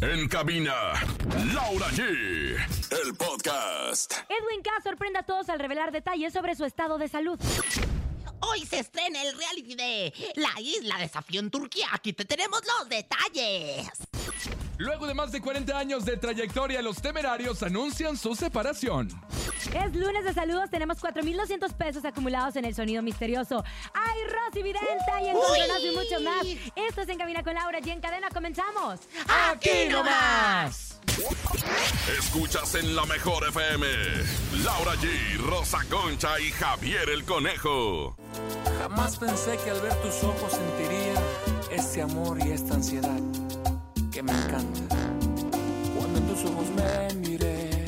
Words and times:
En 0.00 0.28
cabina, 0.28 0.74
Laura 1.52 1.86
G. 1.90 2.02
El 2.02 3.14
podcast. 3.16 4.12
Edwin 4.28 4.62
K. 4.62 4.70
sorprende 4.82 5.18
a 5.18 5.22
todos 5.22 5.48
al 5.48 5.58
revelar 5.58 5.92
detalles 5.92 6.32
sobre 6.32 6.54
su 6.54 6.64
estado 6.64 6.98
de 6.98 7.08
salud. 7.08 7.38
Hoy 8.40 8.66
se 8.66 8.80
estrena 8.80 9.22
el 9.22 9.36
reality 9.36 9.74
de 9.74 10.12
La 10.36 10.60
Isla 10.60 10.98
Desafío 10.98 11.40
en 11.40 11.50
Turquía. 11.50 11.88
Aquí 11.92 12.12
te 12.12 12.24
tenemos 12.24 12.60
los 12.78 12.88
detalles. 12.88 13.88
Luego 14.78 15.06
de 15.06 15.14
más 15.14 15.30
de 15.30 15.40
40 15.40 15.78
años 15.78 16.04
de 16.04 16.16
trayectoria, 16.16 16.82
los 16.82 17.00
temerarios 17.00 17.62
anuncian 17.62 18.16
su 18.16 18.34
separación. 18.34 19.08
Es 19.72 19.94
lunes 19.94 20.24
de 20.24 20.34
saludos, 20.34 20.68
tenemos 20.70 20.98
4.200 20.98 21.72
pesos 21.74 22.04
acumulados 22.04 22.56
en 22.56 22.64
el 22.64 22.74
sonido 22.74 23.02
misterioso. 23.02 23.64
¡Ay, 23.92 24.18
Rosy 24.28 24.62
Videnta! 24.62 25.22
Y 25.22 25.28
encontronazo 25.28 25.86
y 25.86 25.94
mucho 25.94 26.20
más. 26.20 26.44
Esto 26.88 27.02
es 27.02 27.08
En 27.08 27.18
Cabina 27.18 27.42
con 27.42 27.54
Laura 27.54 27.78
y 27.84 27.90
en 27.90 28.00
cadena 28.00 28.28
comenzamos. 28.30 29.00
¡Aquí 29.48 29.88
nomás! 29.88 31.00
Escuchas 32.18 32.74
en 32.74 32.96
la 32.96 33.04
mejor 33.06 33.46
FM. 33.48 33.86
Laura 34.64 34.94
G, 34.96 35.36
Rosa 35.38 35.78
Concha 35.88 36.40
y 36.40 36.50
Javier 36.50 37.08
el 37.10 37.24
Conejo. 37.24 38.16
Jamás 38.78 39.16
pensé 39.18 39.56
que 39.64 39.70
al 39.70 39.80
ver 39.80 39.94
tus 40.02 40.24
ojos 40.24 40.52
sentiría 40.52 41.14
este 41.70 42.02
amor 42.02 42.38
y 42.44 42.50
esta 42.50 42.74
ansiedad 42.74 43.20
que 44.14 44.22
me 44.22 44.30
encanta. 44.30 44.96
Cuando 45.98 46.20
en 46.20 46.28
tus 46.28 46.44
ojos 46.44 46.66
me 46.76 47.28
miré, 47.28 47.84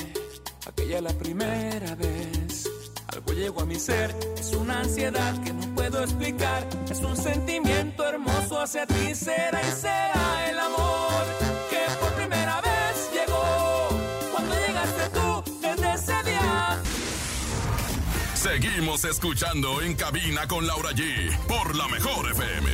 aquella 0.66 1.00
la 1.00 1.12
primera 1.12 1.94
vez. 1.94 2.68
Algo 3.12 3.32
llegó 3.32 3.60
a 3.60 3.64
mi 3.64 3.76
ser, 3.76 4.12
es 4.36 4.52
una 4.52 4.80
ansiedad 4.80 5.40
que 5.44 5.52
no 5.52 5.72
puedo 5.76 6.02
explicar. 6.02 6.66
Es 6.90 6.98
un 6.98 7.16
sentimiento 7.16 8.04
hermoso 8.04 8.60
hacia 8.60 8.86
ti, 8.86 9.14
será 9.14 9.60
y 9.62 9.70
será 9.70 10.50
el 10.50 10.58
amor 10.58 11.22
que 11.70 11.82
por 12.00 12.12
primera 12.14 12.60
vez 12.60 13.08
llegó. 13.14 13.88
Cuando 14.32 14.54
llegaste 14.66 15.10
tú, 15.14 15.60
desde 15.60 15.94
ese 15.94 16.22
día. 16.28 16.82
Seguimos 18.34 19.04
escuchando 19.04 19.80
en 19.80 19.94
cabina 19.94 20.48
con 20.48 20.66
Laura 20.66 20.90
G 20.90 21.38
por 21.46 21.76
la 21.76 21.86
mejor 21.86 22.32
FM. 22.32 22.70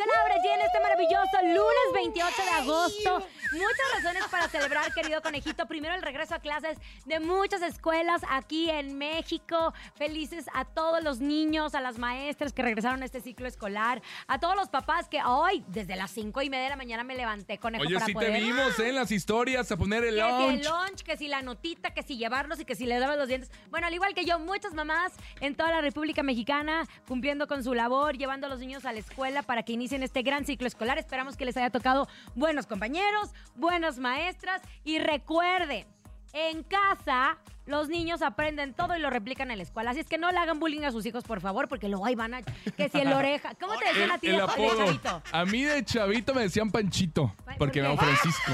Con 0.00 0.08
Laura 0.08 0.34
y 0.42 0.48
en 0.48 0.60
este 0.62 0.80
maravilloso 0.80 1.42
lunes 1.42 1.92
28 1.92 2.42
de 2.42 2.50
agosto. 2.50 3.26
Muchas 3.52 3.86
razones 3.96 4.22
para 4.30 4.48
celebrar, 4.48 4.94
querido 4.94 5.20
conejito. 5.20 5.66
Primero, 5.66 5.94
el 5.94 6.00
regreso 6.00 6.34
a 6.34 6.38
clases 6.38 6.78
de 7.04 7.20
muchas 7.20 7.60
escuelas 7.60 8.22
aquí 8.30 8.70
en 8.70 8.96
México. 8.96 9.74
Felices 9.96 10.46
a 10.54 10.64
todos 10.64 11.02
los 11.04 11.20
niños, 11.20 11.74
a 11.74 11.82
las 11.82 11.98
maestras 11.98 12.54
que 12.54 12.62
regresaron 12.62 13.02
a 13.02 13.04
este 13.04 13.20
ciclo 13.20 13.46
escolar, 13.46 14.00
a 14.26 14.38
todos 14.38 14.56
los 14.56 14.68
papás 14.68 15.08
que 15.08 15.20
hoy, 15.22 15.64
desde 15.68 15.96
las 15.96 16.12
cinco 16.12 16.40
y 16.40 16.48
media 16.48 16.64
de 16.64 16.70
la 16.70 16.76
mañana, 16.76 17.04
me 17.04 17.14
levanté, 17.14 17.58
conejo, 17.58 17.84
Oye, 17.84 17.94
para 17.94 18.06
sí 18.06 18.12
poder... 18.14 18.32
te 18.32 18.40
vimos 18.40 18.78
¿eh? 18.78 18.88
en 18.88 18.94
las 18.94 19.10
historias 19.10 19.70
a 19.70 19.76
poner 19.76 20.04
el 20.04 20.14
Que 20.14 20.22
si 20.22 20.44
el 20.44 20.52
lunch. 20.52 20.64
lunch, 20.64 21.02
que 21.02 21.16
si 21.18 21.28
la 21.28 21.42
notita, 21.42 21.92
que 21.92 22.02
si 22.02 22.16
llevarlos 22.16 22.58
y 22.60 22.64
que 22.64 22.74
si 22.74 22.86
les 22.86 23.00
dabas 23.00 23.18
los 23.18 23.28
dientes. 23.28 23.50
Bueno, 23.68 23.86
al 23.88 23.92
igual 23.92 24.14
que 24.14 24.24
yo, 24.24 24.38
muchas 24.38 24.72
mamás 24.72 25.12
en 25.40 25.54
toda 25.56 25.72
la 25.72 25.82
República 25.82 26.22
Mexicana 26.22 26.86
cumpliendo 27.06 27.46
con 27.46 27.62
su 27.62 27.74
labor, 27.74 28.16
llevando 28.16 28.46
a 28.46 28.50
los 28.50 28.60
niños 28.60 28.86
a 28.86 28.92
la 28.92 29.00
escuela 29.00 29.42
para 29.42 29.62
que 29.62 29.72
inicien 29.72 29.89
este 30.02 30.22
gran 30.22 30.44
ciclo 30.44 30.66
escolar. 30.66 30.98
Esperamos 30.98 31.36
que 31.36 31.44
les 31.44 31.56
haya 31.56 31.70
tocado 31.70 32.08
buenos 32.34 32.66
compañeros, 32.66 33.30
buenas 33.56 33.98
maestras 33.98 34.62
y 34.84 34.98
recuerden, 34.98 35.86
en 36.32 36.62
casa 36.62 37.38
los 37.66 37.88
niños 37.88 38.22
aprenden 38.22 38.74
todo 38.74 38.96
y 38.96 39.00
lo 39.00 39.10
replican 39.10 39.50
en 39.50 39.58
la 39.58 39.62
escuela. 39.62 39.90
Así 39.92 40.00
es 40.00 40.06
que 40.08 40.18
no 40.18 40.30
le 40.32 40.38
hagan 40.38 40.58
bullying 40.58 40.82
a 40.82 40.90
sus 40.92 41.06
hijos, 41.06 41.22
por 41.24 41.40
favor, 41.40 41.68
porque 41.68 41.88
luego 41.88 42.04
ahí 42.06 42.14
van 42.16 42.34
a... 42.34 42.42
Que 42.42 42.88
si 42.88 42.98
el 43.00 43.12
oreja... 43.12 43.52
¿Cómo 43.60 43.76
te 43.78 43.84
decían 43.86 44.10
a 44.10 44.18
ti 44.18 44.26
El, 44.28 44.36
de, 44.36 44.38
el 44.40 44.46
de 44.46 44.52
apodo. 44.52 44.84
chavito? 44.86 45.22
A 45.32 45.44
mí 45.44 45.62
de 45.64 45.84
chavito 45.84 46.34
me 46.34 46.42
decían 46.42 46.70
Panchito, 46.70 47.32
¿Por 47.44 47.56
porque 47.58 47.80
me 47.82 47.88
llamo 47.88 48.00
Francisco. 48.00 48.52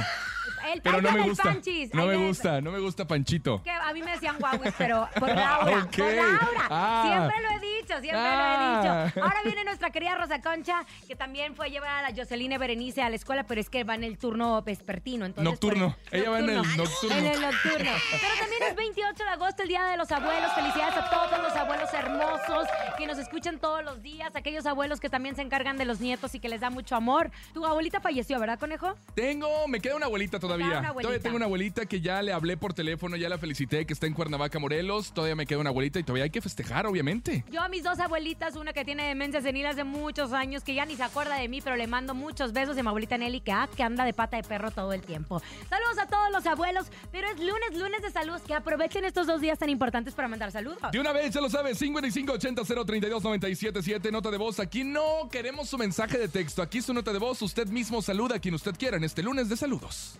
El- 0.72 0.82
Pero 0.82 1.00
no 1.00 1.12
me 1.12 1.20
gusta. 1.22 1.44
Panchis, 1.44 1.94
No 1.94 2.06
me 2.06 2.16
gusta, 2.16 2.60
no 2.60 2.72
me 2.72 2.80
gusta 2.80 3.06
Panchito. 3.06 3.62
que 3.62 3.70
a 3.70 3.92
mí 3.92 4.02
me 4.02 4.10
decían 4.10 4.36
Huawei, 4.40 4.72
pero 4.76 5.08
por 5.18 5.28
Laura, 5.34 5.86
por 5.96 6.12
Laura. 6.12 6.66
Ah. 6.68 7.04
Siempre 7.06 7.40
lo 7.42 7.50
he 7.56 7.60
dicho, 7.60 7.75
siempre 8.00 8.20
Ah. 8.22 8.58
lo 8.58 9.02
he 9.02 9.06
dicho. 9.06 9.22
Ahora 9.22 9.40
viene 9.44 9.64
nuestra 9.64 9.90
querida 9.90 10.14
Rosa 10.16 10.40
Concha, 10.40 10.84
que 11.06 11.16
también 11.16 11.54
fue 11.54 11.66
a 11.66 11.68
llevar 11.68 12.04
a 12.04 12.10
la 12.10 12.16
Jocelyn 12.16 12.58
Berenice 12.58 13.02
a 13.02 13.10
la 13.10 13.16
escuela, 13.16 13.44
pero 13.44 13.60
es 13.60 13.68
que 13.70 13.84
va 13.84 13.94
en 13.94 14.04
el 14.04 14.18
turno 14.18 14.62
vespertino. 14.62 15.26
Entonces, 15.26 15.50
Nocturno. 15.50 15.96
pues, 16.10 16.20
Ella 16.22 16.30
va 16.30 16.38
en 16.40 16.48
el 16.50 16.56
nocturno. 16.76 17.16
En 17.16 17.26
el 17.26 17.40
nocturno. 17.40 17.90
Pero 18.10 18.34
también 18.40 18.62
es 18.70 18.76
28 18.76 19.24
de 19.24 19.30
agosto, 19.30 19.62
el 19.62 19.68
Día 19.68 19.84
de 19.84 19.96
los 19.96 20.10
Abuelos. 20.12 20.52
Felicidades 20.54 20.96
a 20.96 21.10
todos 21.10 21.42
los 21.42 21.52
abuelos 21.54 21.92
hermosos 21.92 22.66
que 22.96 23.06
nos 23.06 23.18
escuchan 23.18 23.58
todos 23.58 23.84
los 23.84 24.02
días, 24.02 24.30
aquellos 24.34 24.66
abuelos 24.66 25.00
que 25.00 25.08
también 25.10 25.34
se 25.36 25.42
encargan 25.42 25.76
de 25.76 25.84
los 25.84 26.00
nietos 26.00 26.34
y 26.34 26.40
que 26.40 26.48
les 26.48 26.60
da 26.60 26.70
mucho 26.70 26.96
amor. 26.96 27.30
Tu 27.52 27.64
abuelita 27.64 28.00
falleció, 28.00 28.38
¿verdad, 28.40 28.58
conejo? 28.58 28.94
Tengo, 29.14 29.68
me 29.68 29.80
queda 29.80 29.96
una 29.96 30.06
abuelita 30.06 30.38
todavía. 30.38 30.66
queda 30.68 30.78
una 30.80 30.88
abuelita. 30.88 31.08
Todavía 31.08 31.22
tengo 31.22 31.36
una 31.36 31.44
abuelita 31.46 31.86
que 31.86 32.00
ya 32.00 32.22
le 32.22 32.32
hablé 32.32 32.56
por 32.56 32.74
teléfono, 32.74 33.16
ya 33.16 33.28
la 33.28 33.38
felicité, 33.38 33.86
que 33.86 33.92
está 33.92 34.06
en 34.06 34.14
Cuernavaca, 34.14 34.58
Morelos. 34.58 35.12
Todavía 35.12 35.34
me 35.36 35.46
queda 35.46 35.58
una 35.58 35.70
abuelita 35.70 35.98
y 35.98 36.02
todavía 36.02 36.24
hay 36.24 36.30
que 36.30 36.40
festejar, 36.40 36.86
obviamente. 36.86 37.44
Yo 37.50 37.62
a 37.62 37.68
mis 37.68 37.85
dos 37.86 38.00
abuelitas, 38.00 38.56
una 38.56 38.72
que 38.72 38.84
tiene 38.84 39.06
demencia 39.06 39.40
senil 39.40 39.64
hace 39.66 39.84
muchos 39.84 40.32
años, 40.32 40.64
que 40.64 40.74
ya 40.74 40.84
ni 40.84 40.96
se 40.96 41.04
acuerda 41.04 41.36
de 41.36 41.46
mí, 41.48 41.60
pero 41.60 41.76
le 41.76 41.86
mando 41.86 42.14
muchos 42.14 42.52
besos 42.52 42.74
de 42.74 42.82
mi 42.82 42.88
abuelita 42.88 43.16
Nelly, 43.16 43.40
que, 43.40 43.52
ah, 43.52 43.68
que 43.74 43.84
anda 43.84 44.04
de 44.04 44.12
pata 44.12 44.36
de 44.36 44.42
perro 44.42 44.72
todo 44.72 44.92
el 44.92 45.02
tiempo. 45.02 45.40
Saludos 45.70 45.96
a 45.98 46.06
todos 46.06 46.32
los 46.32 46.44
abuelos, 46.46 46.88
pero 47.12 47.28
es 47.28 47.38
lunes, 47.38 47.76
lunes 47.76 48.02
de 48.02 48.10
salud, 48.10 48.40
que 48.44 48.54
aprovechen 48.54 49.04
estos 49.04 49.28
dos 49.28 49.40
días 49.40 49.60
tan 49.60 49.70
importantes 49.70 50.14
para 50.14 50.26
mandar 50.26 50.50
saludos. 50.50 50.90
De 50.90 50.98
una 50.98 51.12
vez, 51.12 51.32
ya 51.32 51.40
lo 51.40 51.48
sabes, 51.48 51.80
5580-032-977, 51.80 54.10
nota 54.10 54.32
de 54.32 54.38
voz. 54.38 54.58
Aquí 54.58 54.82
no 54.82 55.28
queremos 55.30 55.68
su 55.68 55.78
mensaje 55.78 56.18
de 56.18 56.26
texto, 56.26 56.62
aquí 56.62 56.82
su 56.82 56.92
nota 56.92 57.12
de 57.12 57.20
voz. 57.20 57.40
Usted 57.40 57.68
mismo 57.68 58.02
saluda 58.02 58.34
a 58.36 58.40
quien 58.40 58.54
usted 58.54 58.74
quiera 58.76 58.96
en 58.96 59.04
este 59.04 59.22
lunes 59.22 59.48
de 59.48 59.56
saludos. 59.56 60.18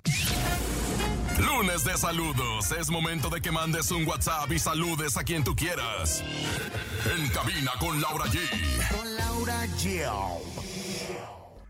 Lunes 1.39 1.85
de 1.85 1.97
saludos. 1.97 2.73
Es 2.73 2.91
momento 2.91 3.29
de 3.29 3.41
que 3.41 3.51
mandes 3.51 3.91
un 3.91 4.07
WhatsApp 4.07 4.51
y 4.53 4.59
saludes 4.59 5.17
a 5.17 5.25
quien 5.25 5.45
tú 5.45 5.55
quieras. 5.55 6.23
En 7.15 7.29
cabina 7.29 7.73
con 7.79 8.01
Laura 8.01 8.25
G. 8.27 8.39
Con 8.97 9.17
Laura 9.17 9.67
G. 9.77 10.07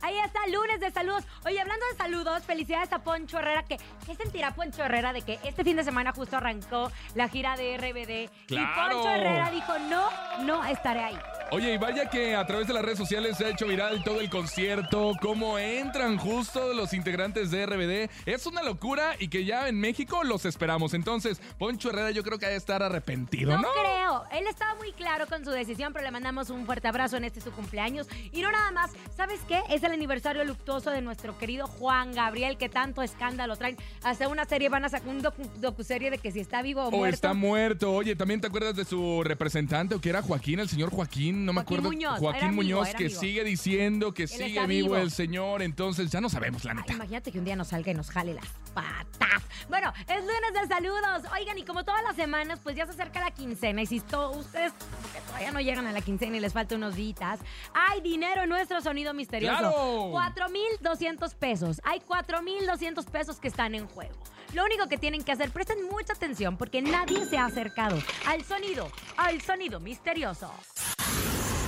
Ahí 0.03 0.19
está, 0.19 0.47
lunes 0.47 0.79
de 0.79 0.91
saludos. 0.93 1.25
Oye, 1.45 1.61
hablando 1.61 1.85
de 1.91 1.97
saludos, 1.97 2.45
felicidades 2.45 2.93
a 2.93 3.01
Poncho 3.01 3.39
Herrera, 3.39 3.65
que 3.65 3.77
¿qué 4.07 4.15
sentirá 4.15 4.55
Poncho 4.55 4.85
Herrera 4.85 5.13
de 5.13 5.23
que 5.23 5.41
este 5.43 5.65
fin 5.65 5.77
de 5.77 5.83
semana 5.83 6.13
justo 6.13 6.37
arrancó 6.37 6.93
la 7.17 7.29
gira 7.29 7.57
de 7.57 7.77
RBD? 7.77 8.47
¡Claro! 8.47 8.71
Y 8.71 8.93
Poncho 8.93 9.11
Herrera 9.11 9.51
dijo, 9.51 9.77
no, 9.91 10.09
no 10.45 10.65
estaré 10.65 11.01
ahí. 11.01 11.19
Oye, 11.53 11.75
y 11.75 11.79
vaya 11.79 12.11
que 12.11 12.35
a 12.35 12.45
través 12.45 12.67
de 12.67 12.75
las 12.75 12.83
redes 12.85 12.99
sociales 12.99 13.37
se 13.37 13.45
ha 13.47 13.51
hecho 13.51 13.69
viral 13.69 14.03
todo 14.03 14.21
el 14.21 14.29
concierto, 14.29 15.13
cómo 15.23 15.59
entran 15.61 16.19
justo 16.19 16.75
los 16.75 16.93
integrantes 16.93 17.53
de 17.53 17.65
RBD. 17.65 18.11
Es 18.27 18.47
una 18.47 18.65
locura 18.65 19.15
y 19.21 19.29
que 19.29 19.45
ya 19.45 19.69
en 19.69 19.79
México 19.81 20.25
los 20.25 20.45
esperamos. 20.45 20.93
Entonces, 20.93 21.41
Poncho 21.57 21.91
Herrera 21.91 22.11
yo 22.11 22.25
creo 22.25 22.39
que 22.41 22.47
ha 22.47 22.49
de 22.49 22.57
estar 22.57 22.83
arrepentido, 22.83 23.53
No, 23.53 23.63
¿no? 23.63 23.69
creo. 23.81 24.25
Él 24.33 24.47
estaba 24.49 24.75
muy 24.75 24.93
claro 24.93 25.27
con 25.29 25.45
su 25.45 25.51
decisión, 25.53 25.93
pero 25.93 26.05
le 26.05 26.11
mandamos 26.11 26.51
un 26.51 26.67
fuerte 26.67 26.89
abrazo 26.89 27.17
en 27.17 27.25
este 27.25 27.41
su 27.41 27.53
cumpleaños. 27.53 28.09
Y 28.33 28.43
no 28.43 28.51
nada 28.51 28.73
más, 28.73 28.91
¿sabes 29.17 29.41
qué? 29.47 29.61
Es 29.71 29.85
el 29.85 29.93
aniversario 29.93 30.45
luctuoso 30.45 30.91
de 30.91 31.01
nuestro 31.01 31.39
querido 31.39 31.69
Juan 31.69 32.13
Gabriel, 32.13 32.59
que 32.59 32.69
tanto 32.69 33.03
escándalo 33.03 33.57
traen. 33.57 33.77
Hasta 34.03 34.27
una 34.29 34.47
serie 34.47 34.69
van 34.69 34.85
a 34.85 34.89
sacar 34.89 35.09
un 35.09 35.23
docu- 35.23 35.49
docuserie 35.55 36.11
de 36.11 36.19
que 36.19 36.33
si 36.33 36.41
está 36.41 36.61
vivo 36.63 36.83
o, 36.83 36.89
O 36.89 36.91
muerto. 36.91 37.15
está 37.15 37.35
muerto. 37.35 37.93
Oye, 37.93 38.17
¿también 38.17 38.41
te 38.41 38.49
acuerdas 38.49 38.75
de 38.75 38.85
su 38.85 39.23
representante 39.23 39.95
o 39.95 40.01
que 40.01 40.09
era 40.11 40.23
Joaquín, 40.23 40.59
el 40.59 40.69
señor 40.69 40.91
Joaquín? 40.91 41.36
No 41.45 41.53
me 41.53 41.61
Joaquín 41.61 41.77
acuerdo. 41.79 41.89
Muñoz, 41.93 42.19
Joaquín 42.19 42.43
amigo, 42.49 42.63
Muñoz, 42.63 42.89
que 42.95 43.05
amigo. 43.07 43.21
sigue 43.21 43.45
diciendo 43.45 44.13
que 44.15 44.27
sigue 44.27 44.67
vivo, 44.67 44.89
vivo. 44.91 44.97
el 44.97 45.11
señor. 45.11 45.63
Entonces, 45.63 46.11
ya 46.11 46.21
no 46.21 46.29
sabemos, 46.29 46.65
la 46.65 46.73
Ay, 46.73 46.77
neta. 46.79 46.93
imagínate 46.95 47.33
que 47.33 47.39
un 47.39 47.45
día 47.45 47.57
nos 47.57 47.69
salga 47.69 47.91
y 47.93 47.95
nos 47.95 48.11
jale 48.11 48.35
las 48.35 48.47
patas. 48.75 49.43
Bueno, 49.69 49.93
es 50.09 50.21
lunes 50.21 50.53
de 50.61 50.67
saludos. 50.69 51.23
Oigan, 51.39 51.59
y 51.59 51.65
como 51.65 51.85
todas 51.85 52.03
las 52.05 52.15
semanas, 52.17 52.61
pues 52.63 52.77
ya 52.77 52.87
se 52.87 52.93
acerca 52.93 53.21
la 53.21 53.31
quincena. 53.33 53.83
Y 53.83 53.87
si 53.87 53.97
ustedes 53.99 54.73
que 54.73 55.21
todavía 55.27 55.51
no 55.53 55.61
llegan 55.61 55.87
a 55.87 55.93
la 55.93 56.01
quincena 56.01 56.37
y 56.37 56.41
les 56.41 56.53
falta 56.53 56.77
unos 56.77 56.95
días, 56.95 57.41
hay 57.75 58.01
dinero 58.01 58.43
en 58.43 58.49
nuestro 58.49 58.81
sonido 58.81 59.13
misterioso. 59.15 59.59
¡Claro! 59.59 60.09
4,200 60.13 61.35
pesos. 61.35 61.81
Hay 61.85 62.01
4,200 62.01 63.05
pesos 63.07 63.39
que 63.41 63.49
están 63.49 63.75
en 63.75 63.87
juego. 63.87 64.15
Lo 64.53 64.65
único 64.65 64.87
que 64.89 64.97
tienen 64.97 65.23
que 65.25 65.33
hacer, 65.33 65.51
presten 65.51 65.85
mucha 65.91 66.13
atención 66.13 66.57
porque 66.57 66.81
nadie 66.81 67.27
se 67.27 67.37
ha 67.37 67.47
acercado 67.47 67.99
al 68.27 68.45
sonido, 68.45 68.89
al 69.17 69.41
sonido 69.43 69.81
misterioso. 69.81 70.53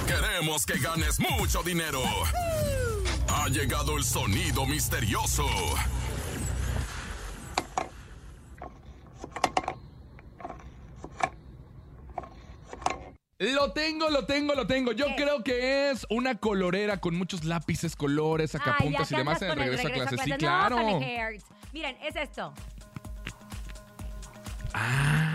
Queremos 0.09 0.65
que 0.65 0.79
ganes 0.79 1.21
mucho 1.21 1.63
dinero. 1.63 2.03
Ha 3.29 3.49
llegado 3.49 3.97
el 3.97 4.05
sonido 4.05 4.65
misterioso. 4.65 5.45
Lo 13.39 13.73
tengo, 13.73 14.11
lo 14.11 14.25
tengo, 14.27 14.55
lo 14.55 14.67
tengo. 14.67 14.93
Yo 14.93 15.07
¿Qué? 15.07 15.15
creo 15.23 15.45
que 15.45 15.91
es 15.91 16.05
una 16.11 16.37
colorera 16.37 16.97
con 17.01 17.15
muchos 17.15 17.45
lápices, 17.45 17.95
colores, 17.95 18.51
sacapuntas 18.51 19.13
y 19.13 19.17
demás 19.17 19.41
en 19.43 19.51
el 19.51 19.57
regreso 19.57 19.87
a 19.87 19.91
clases. 19.91 20.21
Sí, 20.25 20.31
No, 20.31 20.37
claro. 20.39 21.01
Miren, 21.73 21.97
es 22.03 22.17
esto. 22.17 22.53
Ah, 24.75 25.28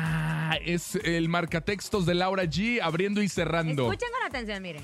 es 0.55 0.95
el 0.95 1.29
marcatextos 1.29 2.05
de 2.05 2.15
Laura 2.15 2.43
G 2.43 2.79
abriendo 2.81 3.21
y 3.21 3.29
cerrando. 3.29 3.91
Escuchen 3.91 4.09
con 4.11 4.27
atención, 4.27 4.61
miren. 4.61 4.83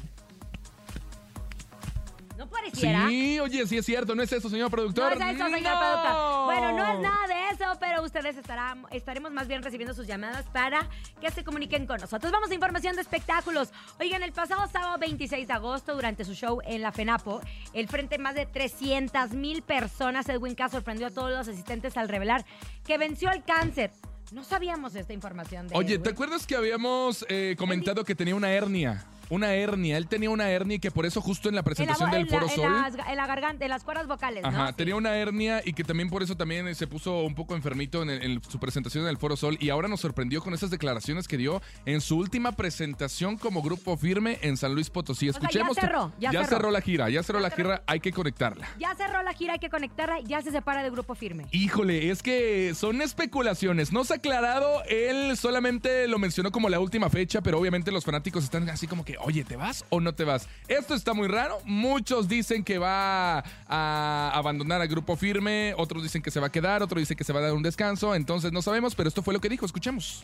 No 2.37 2.47
pareciera. 2.49 3.05
Sí, 3.09 3.37
oye, 3.41 3.67
sí 3.67 3.77
es 3.77 3.85
cierto, 3.85 4.15
no 4.15 4.23
es 4.23 4.31
eso, 4.31 4.49
señor 4.49 4.67
No 4.67 4.71
productor. 4.71 5.11
es 5.11 5.19
eso, 5.19 5.49
señor 5.49 5.73
No. 5.73 5.79
productor. 5.79 6.45
Bueno, 6.45 6.71
no 6.71 6.93
es 6.93 6.99
nada 7.01 7.27
de 7.27 7.49
eso, 7.49 7.77
pero 7.81 8.01
ustedes 8.01 8.37
estarán, 8.37 8.85
estaremos 8.91 9.33
más 9.33 9.49
bien 9.49 9.61
recibiendo 9.61 9.93
sus 9.93 10.07
llamadas 10.07 10.45
para 10.53 10.87
que 11.19 11.29
se 11.31 11.43
comuniquen 11.43 11.85
con 11.85 11.99
nosotros. 11.99 12.31
Vamos 12.31 12.49
a 12.49 12.53
información 12.53 12.95
de 12.95 13.01
espectáculos. 13.01 13.71
Oigan, 13.99 14.23
el 14.23 14.31
pasado 14.31 14.65
sábado 14.71 14.97
26 14.99 15.47
de 15.49 15.53
agosto, 15.53 15.93
durante 15.95 16.23
su 16.23 16.33
show 16.33 16.61
en 16.63 16.81
la 16.81 16.93
FENAPO, 16.93 17.41
el 17.73 17.89
frente 17.89 18.17
más 18.17 18.35
de 18.35 18.45
300 18.45 19.31
mil 19.31 19.61
personas, 19.61 20.29
Edwin 20.29 20.55
Cass 20.55 20.71
sorprendió 20.71 21.07
a 21.07 21.11
todos 21.11 21.31
los 21.31 21.45
asistentes 21.45 21.97
al 21.97 22.07
revelar 22.07 22.45
que 22.85 22.97
venció 22.97 23.31
el 23.31 23.43
cáncer. 23.43 23.91
No 24.31 24.43
sabíamos 24.43 24.95
esta 24.95 25.13
información 25.13 25.67
de 25.67 25.75
Oye, 25.75 25.93
Edwin. 25.93 26.03
¿te 26.03 26.09
acuerdas 26.11 26.45
que 26.45 26.55
habíamos 26.55 27.25
eh, 27.29 27.55
comentado 27.57 28.03
que 28.03 28.15
tenía 28.15 28.35
una 28.35 28.51
hernia? 28.51 29.03
Una 29.29 29.53
hernia. 29.53 29.97
Él 29.97 30.07
tenía 30.07 30.29
una 30.29 30.49
hernia 30.49 30.75
y 30.77 30.79
que 30.79 30.91
por 30.91 31.05
eso 31.05 31.21
justo 31.21 31.49
en 31.49 31.55
la 31.55 31.59
En 31.59 31.61
la, 31.61 31.63
presentación 31.65 32.11
del 32.11 32.21
en 32.21 32.27
la- 32.27 32.31
Foro 32.33 32.45
en 32.49 32.55
Sol. 32.55 32.71
las- 32.97 33.07
en 33.07 33.15
la 33.17 33.27
garganta, 33.27 33.65
en 33.65 33.69
las 33.69 33.83
cuerdas 33.83 34.07
vocales. 34.07 34.43
Ajá, 34.43 34.73
tenía 34.73 34.95
una 34.95 35.15
hernia 35.15 35.61
y 35.63 35.73
que 35.73 35.83
también 35.83 36.09
por 36.09 36.23
eso 36.23 36.35
también 36.35 36.67
eh, 36.67 36.75
se 36.75 36.87
puso 36.87 37.21
un 37.23 37.35
poco 37.35 37.55
enfermito 37.55 38.01
en, 38.01 38.09
el- 38.09 38.41
su 38.47 38.59
presentación 38.59 39.03
en 39.03 39.09
el 39.09 39.17
Foro 39.17 39.35
Sol 39.37 39.57
y 39.59 39.69
ahora 39.69 39.87
nos 39.87 39.99
sorprendió 40.01 40.41
con 40.41 40.53
esas 40.53 40.69
declaraciones 40.71 41.27
que 41.27 41.37
dio 41.37 41.61
en 41.85 42.01
su 42.01 42.17
última 42.17 42.53
presentación 42.53 43.37
como 43.37 43.61
grupo 43.61 43.97
firme 43.97 44.39
en 44.41 44.57
San 44.57 44.73
Luis 44.73 44.89
Potosí. 44.89 45.25
sea, 45.31 45.33
ya 45.33 45.39
Escuchemos. 45.39 45.75
cerró, 45.75 46.11
ya 46.19 46.31
cerró. 46.45 46.71
la 46.71 46.81
gira, 46.81 47.09
ya 47.09 47.21
cerró 47.23 47.39
Ya 47.39 47.43
la 47.43 47.49
cerró. 47.49 47.69
gira, 47.69 47.83
hay 47.87 47.99
que 47.99 48.11
conectarla. 48.11 48.67
Ya 48.79 48.95
cerró 48.95 49.21
la 49.23 49.33
gira, 49.33 49.53
hay 49.53 49.59
que 49.59 49.69
conectarla, 49.69 50.19
ya 50.21 50.41
se 50.41 50.51
separa 50.51 50.81
del 50.83 50.91
grupo 50.91 51.13
firme. 51.15 51.45
Híjole, 51.51 52.09
es 52.09 52.23
que 52.23 52.73
son 52.75 53.01
especulaciones. 53.01 53.91
No 53.91 54.03
se 54.03 54.13
ha 54.13 54.15
aclarado, 54.17 54.83
él 54.89 55.35
solamente 55.37 56.07
lo 56.07 56.17
mencionó 56.19 56.51
como 56.51 56.69
la 56.69 56.79
última 56.79 57.09
fecha, 57.09 57.41
pero 57.41 57.59
obviamente 57.59 57.91
los 57.91 58.05
fanáticos 58.05 58.43
están 58.43 58.69
así 58.69 58.87
como 58.87 59.05
que, 59.05 59.17
oye, 59.23 59.43
¿te 59.43 59.55
vas 59.55 59.85
o 59.89 59.99
no 59.99 60.13
te 60.13 60.23
vas? 60.23 60.47
Esto 60.67 60.93
está 60.93 61.13
muy 61.13 61.27
raro. 61.27 61.59
Muchos 61.65 62.27
dicen 62.27 62.63
que 62.63 62.77
va 62.77 63.43
a 63.67 64.31
abandonar 64.33 64.81
al 64.81 64.87
grupo 64.87 65.15
firme, 65.15 65.73
otros 65.77 66.03
dicen 66.03 66.21
que 66.21 66.31
se 66.31 66.39
va 66.39 66.47
a 66.47 66.51
quedar, 66.51 66.83
otros 66.83 66.99
dicen 66.99 67.17
que 67.17 67.23
se 67.23 67.33
va 67.33 67.39
a 67.39 67.43
dar 67.43 67.53
un 67.53 67.63
descanso. 67.63 68.15
Entonces 68.15 68.51
no 68.51 68.61
sabemos, 68.61 68.95
pero 68.95 69.09
esto 69.09 69.21
fue 69.21 69.33
lo 69.33 69.39
que 69.39 69.49
dijo. 69.49 69.65
Escuchemos. 69.65 70.23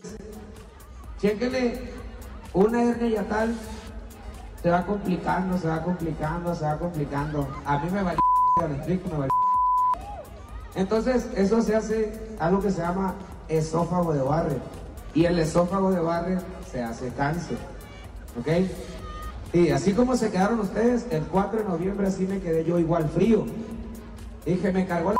Chéquenle, 1.22 1.92
una 2.54 2.84
hernia 2.84 3.10
yatal 3.10 3.56
se 4.62 4.70
va 4.70 4.86
complicando, 4.86 5.58
se 5.58 5.68
va 5.68 5.84
complicando, 5.84 6.56
se 6.56 6.66
va 6.66 6.78
complicando. 6.78 7.48
A 7.66 7.78
mí 7.80 7.90
me 7.92 8.76
explico, 8.76 9.10
me 9.10 9.18
vale. 9.20 9.30
Entonces, 10.76 11.28
eso 11.36 11.62
se 11.62 11.76
hace 11.76 12.36
algo 12.40 12.62
que 12.62 12.72
se 12.72 12.82
llama 12.82 13.16
esófago 13.48 14.14
de 14.14 14.22
Barrett. 14.22 14.62
Y 15.14 15.26
el 15.26 15.40
esófago 15.40 15.92
de 15.92 16.00
Barrett 16.00 16.42
se 16.70 16.84
hace 16.84 17.10
cáncer. 17.14 17.58
¿Ok? 18.40 18.48
Y 19.54 19.70
así 19.70 19.94
como 19.94 20.18
se 20.18 20.32
quedaron 20.32 20.60
ustedes, 20.60 21.08
el 21.12 21.24
4 21.24 21.60
de 21.60 21.66
noviembre 21.66 22.08
así 22.08 22.26
me 22.26 22.40
quedé 22.40 22.66
yo 22.66 22.78
igual 22.78 23.08
frío. 23.10 23.46
Dije, 24.46 24.72
me 24.72 24.86
cargó 24.86 25.12
la 25.12 25.18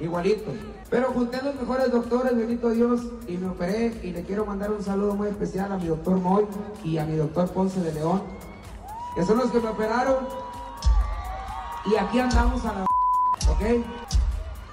igualito. 0.00 0.50
Pero 0.90 1.12
junté 1.12 1.40
los 1.42 1.54
mejores 1.54 1.90
doctores, 1.90 2.36
bendito 2.36 2.70
Dios, 2.70 3.02
y 3.28 3.36
me 3.36 3.48
operé. 3.48 4.00
Y 4.02 4.10
le 4.10 4.24
quiero 4.24 4.44
mandar 4.44 4.72
un 4.72 4.82
saludo 4.82 5.14
muy 5.14 5.28
especial 5.28 5.70
a 5.72 5.78
mi 5.78 5.86
doctor 5.86 6.18
Moy 6.18 6.44
y 6.82 6.98
a 6.98 7.06
mi 7.06 7.16
doctor 7.16 7.48
Ponce 7.50 7.80
de 7.80 7.92
León, 7.94 8.22
que 9.14 9.24
son 9.24 9.38
los 9.38 9.50
que 9.50 9.60
me 9.60 9.68
operaron. 9.68 10.26
Y 11.86 11.96
aquí 11.96 12.18
andamos 12.18 12.64
a 12.64 12.72
la 12.74 12.82
¿ok? 13.52 13.84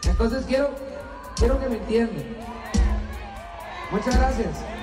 Entonces 0.05 0.45
quiero, 0.45 0.71
quiero 1.35 1.59
que 1.59 1.69
me 1.69 1.77
entiendan. 1.77 2.25
Muchas 3.91 4.17
gracias. 4.17 4.78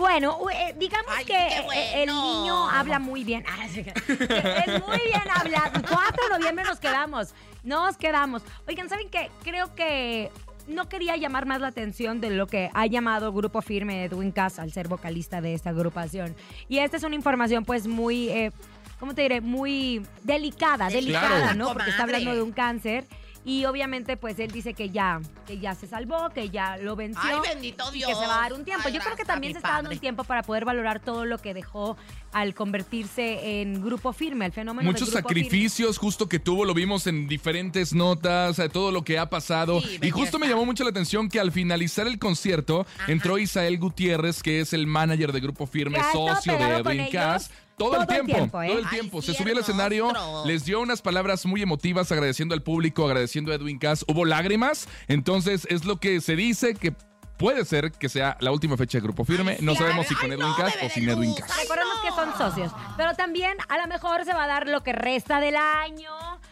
Bueno, 0.00 0.38
eh, 0.50 0.74
digamos 0.78 1.12
Ay, 1.14 1.26
que 1.26 1.32
qué 1.34 1.58
eh, 1.74 2.02
el 2.04 2.06
niño 2.06 2.70
habla 2.70 2.98
muy 2.98 3.22
bien. 3.22 3.44
Ah, 3.46 3.66
es 3.66 3.76
muy 3.76 4.98
bien 5.04 5.22
hablado. 5.34 5.72
4 5.86 6.24
de 6.24 6.38
noviembre 6.38 6.64
nos 6.64 6.80
quedamos. 6.80 7.34
Nos 7.64 7.98
quedamos. 7.98 8.42
Oigan, 8.66 8.88
¿saben 8.88 9.10
qué? 9.10 9.30
Creo 9.44 9.74
que 9.74 10.30
no 10.68 10.88
quería 10.88 11.18
llamar 11.18 11.44
más 11.44 11.60
la 11.60 11.68
atención 11.68 12.18
de 12.22 12.30
lo 12.30 12.46
que 12.46 12.70
ha 12.72 12.86
llamado 12.86 13.30
Grupo 13.30 13.60
Firme 13.60 14.04
Edwin 14.04 14.32
Cass 14.32 14.58
al 14.58 14.72
ser 14.72 14.88
vocalista 14.88 15.42
de 15.42 15.52
esta 15.52 15.68
agrupación. 15.68 16.34
Y 16.66 16.78
esta 16.78 16.96
es 16.96 17.02
una 17.02 17.14
información 17.14 17.66
pues 17.66 17.86
muy, 17.86 18.30
eh, 18.30 18.52
¿cómo 18.98 19.14
te 19.14 19.20
diré? 19.20 19.42
Muy 19.42 20.00
delicada, 20.22 20.88
delicada, 20.88 21.28
Claro. 21.52 21.54
¿no? 21.58 21.72
Porque 21.74 21.90
está 21.90 22.04
hablando 22.04 22.34
de 22.34 22.40
un 22.40 22.52
cáncer. 22.52 23.04
Y 23.44 23.64
obviamente 23.64 24.16
pues 24.18 24.38
él 24.38 24.50
dice 24.50 24.74
que 24.74 24.90
ya, 24.90 25.20
que 25.46 25.58
ya 25.58 25.74
se 25.74 25.86
salvó, 25.86 26.28
que 26.30 26.50
ya 26.50 26.76
lo 26.76 26.94
venció. 26.94 27.20
Ay, 27.22 27.38
bendito 27.54 27.84
y 27.90 27.98
Dios. 27.98 28.08
que 28.10 28.14
se 28.14 28.26
va 28.26 28.38
a 28.38 28.42
dar 28.42 28.52
un 28.52 28.64
tiempo. 28.64 28.84
Ay, 28.86 28.92
Yo 28.92 29.00
creo 29.00 29.16
que 29.16 29.24
también 29.24 29.54
se 29.54 29.58
está 29.58 29.72
dando 29.72 29.90
un 29.90 29.98
tiempo 29.98 30.24
para 30.24 30.42
poder 30.42 30.64
valorar 30.66 31.00
todo 31.00 31.24
lo 31.24 31.38
que 31.38 31.54
dejó 31.54 31.96
al 32.32 32.54
convertirse 32.54 33.60
en 33.60 33.82
grupo 33.82 34.12
firme, 34.12 34.46
el 34.46 34.52
fenómeno 34.52 34.86
del 34.86 34.92
Muchos 34.92 35.10
grupo 35.10 35.28
firme. 35.28 35.42
sacrificios 35.42 35.98
justo 35.98 36.28
que 36.28 36.38
tuvo, 36.38 36.64
lo 36.64 36.74
vimos 36.74 37.06
en 37.06 37.26
diferentes 37.26 37.92
notas, 37.94 38.58
eh, 38.58 38.68
todo 38.68 38.92
lo 38.92 39.04
que 39.04 39.18
ha 39.18 39.30
pasado. 39.30 39.80
Sí, 39.80 39.98
y 40.02 40.10
justo 40.10 40.38
me 40.38 40.46
llamó 40.46 40.64
mucho 40.66 40.84
la 40.84 40.90
atención 40.90 41.28
que 41.28 41.40
al 41.40 41.50
finalizar 41.50 42.06
el 42.06 42.18
concierto 42.18 42.86
entró 43.08 43.38
Isael 43.38 43.78
Gutiérrez, 43.78 44.42
que 44.42 44.60
es 44.60 44.72
el 44.72 44.86
manager 44.86 45.32
de 45.32 45.40
Grupo 45.40 45.66
Firme, 45.66 45.98
socio 46.12 46.58
de 46.58 46.76
Edwin 46.76 47.06
Cass. 47.10 47.50
Todo, 47.80 47.92
todo 47.92 48.02
el 48.02 48.06
tiempo, 48.08 48.34
tiempo, 48.34 48.62
¿eh? 48.62 48.68
todo 48.68 48.78
el 48.78 48.88
tiempo. 48.90 49.22
Se 49.22 49.32
subió 49.32 49.54
al 49.54 49.60
escenario, 49.60 50.12
les 50.44 50.66
dio 50.66 50.80
unas 50.80 51.00
palabras 51.00 51.46
muy 51.46 51.62
emotivas 51.62 52.12
agradeciendo 52.12 52.54
al 52.54 52.62
público, 52.62 53.06
agradeciendo 53.06 53.52
a 53.52 53.54
Edwin 53.54 53.78
Cass. 53.78 54.04
Hubo 54.06 54.26
lágrimas, 54.26 54.86
entonces 55.08 55.66
es 55.70 55.86
lo 55.86 55.96
que 55.96 56.20
se 56.20 56.36
dice 56.36 56.74
que 56.74 56.92
puede 57.38 57.64
ser 57.64 57.90
que 57.92 58.10
sea 58.10 58.36
la 58.40 58.52
última 58.52 58.76
fecha 58.76 58.98
de 58.98 59.02
Grupo 59.02 59.24
Firme. 59.24 59.52
Ay, 59.52 59.64
no 59.64 59.74
sabemos 59.74 60.06
si 60.06 60.14
con 60.14 60.30
ay, 60.30 60.36
Edwin 60.36 60.48
no, 60.50 60.56
Cass 60.56 60.74
o 60.84 60.90
sin 60.90 61.08
Edwin. 61.08 61.34
Cass. 61.34 61.56
Recordemos 61.58 61.94
no. 61.96 62.02
que 62.02 62.14
son 62.14 62.36
socios, 62.36 62.72
pero 62.98 63.14
también 63.14 63.56
a 63.70 63.78
lo 63.78 63.86
mejor 63.86 64.26
se 64.26 64.34
va 64.34 64.44
a 64.44 64.46
dar 64.46 64.68
lo 64.68 64.82
que 64.82 64.92
resta 64.92 65.40
del 65.40 65.56
año. 65.56 66.10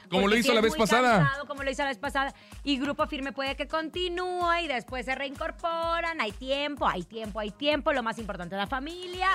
Como 0.09 0.29
lo 0.29 0.37
hizo 0.37 0.55
la 0.55 0.61
vez 0.61 0.73
muy 0.73 0.81
pasada. 0.81 1.19
cansado, 1.19 1.47
como 1.47 1.63
lo 1.63 1.71
hizo 1.71 1.83
la 1.83 1.89
vez 1.89 1.99
pasada. 1.99 2.35
Y 2.65 2.79
Grupo 2.79 3.07
Firme 3.07 3.33
puede 3.33 3.57
que 3.57 3.67
continúe 3.67 4.65
y 4.65 4.69
después 4.69 5.05
se 5.05 5.15
reincorporan. 5.15 6.21
Hay 6.21 6.33
tiempo, 6.33 6.87
hay 6.87 7.03
tiempo, 7.03 7.41
hay 7.41 7.51
tiempo. 7.51 7.93
Lo 7.93 8.03
más 8.03 8.19
importante 8.19 8.55
es 8.55 8.59
la 8.59 8.67
familia. 8.67 9.29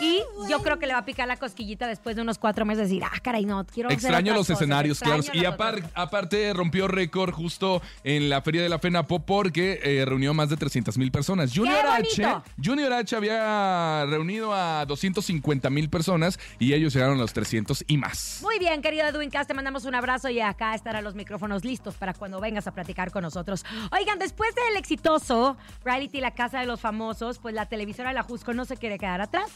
Y 0.00 0.22
yo 0.48 0.62
creo 0.62 0.78
que 0.78 0.86
le 0.86 0.92
va 0.92 1.00
a 1.00 1.04
picar 1.04 1.26
la 1.26 1.36
cosquillita 1.36 1.86
después 1.86 2.16
de 2.16 2.22
unos 2.22 2.38
cuatro 2.38 2.64
meses. 2.64 2.88
Decir, 2.88 3.04
ah, 3.04 3.18
caray, 3.22 3.44
no, 3.44 3.64
quiero 3.66 3.90
Extraño 3.90 4.32
los 4.32 4.46
cosas, 4.46 4.58
escenarios, 4.58 5.00
claro. 5.00 5.22
Y 5.32 5.44
aparte 5.44 6.52
rompió 6.52 6.88
récord 6.88 7.32
justo 7.32 7.82
en 8.04 8.28
la 8.28 8.42
Feria 8.42 8.62
de 8.62 8.68
la 8.68 8.78
FENAPO 8.78 9.20
porque 9.20 9.80
eh, 9.82 10.04
reunió 10.04 10.34
más 10.34 10.50
de 10.50 10.56
300 10.56 10.98
mil 10.98 11.10
personas. 11.10 11.52
Junior 11.54 11.86
H! 11.86 12.42
Junior 12.62 12.92
H 12.92 13.16
había 13.16 14.04
reunido 14.06 14.52
a 14.54 14.84
250 14.86 15.70
mil 15.70 15.88
personas 15.88 16.38
y 16.58 16.74
ellos 16.74 16.94
llegaron 16.94 17.18
a 17.18 17.20
los 17.20 17.32
300 17.32 17.84
y 17.86 17.96
más. 17.96 18.40
Muy 18.42 18.58
bien, 18.58 18.82
querido 18.82 19.06
Edwin 19.06 19.30
Cass, 19.30 19.46
te 19.46 19.54
mandamos 19.54 19.84
un 19.84 19.94
abrazo 19.94 20.07
y 20.30 20.40
acá 20.40 20.74
estarán 20.74 21.04
los 21.04 21.14
micrófonos 21.14 21.64
listos 21.64 21.94
para 21.94 22.14
cuando 22.14 22.40
vengas 22.40 22.66
a 22.66 22.72
platicar 22.72 23.10
con 23.10 23.22
nosotros. 23.22 23.64
Oigan, 23.92 24.18
después 24.18 24.54
del 24.54 24.76
exitoso 24.78 25.56
reality 25.84 26.20
La 26.20 26.30
Casa 26.30 26.60
de 26.60 26.66
los 26.66 26.80
Famosos, 26.80 27.38
pues 27.38 27.54
la 27.54 27.66
televisora 27.66 28.14
La 28.14 28.22
Jusco 28.22 28.54
no 28.54 28.64
se 28.64 28.78
quiere 28.78 28.98
quedar 28.98 29.20
atrás. 29.20 29.50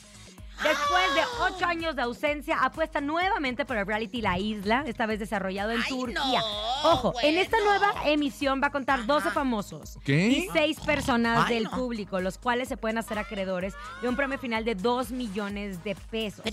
Después 0.63 1.15
de 1.15 1.23
ocho 1.41 1.67
años 1.67 1.97
de 1.97 2.03
ausencia, 2.03 2.59
apuesta 2.63 3.01
nuevamente 3.01 3.65
por 3.65 3.77
el 3.77 3.87
reality 3.87 4.21
La 4.23 4.39
Isla, 4.39 4.85
esta 4.87 5.07
vez 5.07 5.19
desarrollado 5.19 5.73
en 5.73 5.81
Ay, 5.83 5.89
Turquía. 5.89 6.41
no, 6.41 6.91
Ojo, 6.93 7.15
en 7.23 7.37
esta 7.39 7.57
nueva 7.65 7.93
emisión 8.05 8.61
va 8.63 8.69
a 8.69 8.71
contar 8.71 9.05
12 9.07 9.31
famosos 9.31 9.99
¿Qué? 10.05 10.29
y 10.29 10.49
6 10.53 10.81
personas 10.81 11.47
Ay, 11.49 11.55
del 11.55 11.65
no. 11.65 11.71
público, 11.73 12.21
los 12.21 12.39
cuales 12.39 12.69
se 12.69 12.77
pueden 12.77 12.99
hacer 12.99 13.19
acreedores 13.19 13.75
de 14.03 14.09
un 14.09 14.15
premio 14.15 14.39
final 14.39 14.65
de 14.65 14.75
2 14.77 15.11
millones 15.11 15.83
de 15.83 15.97
pesos. 15.97 16.45
Ahí 16.47 16.53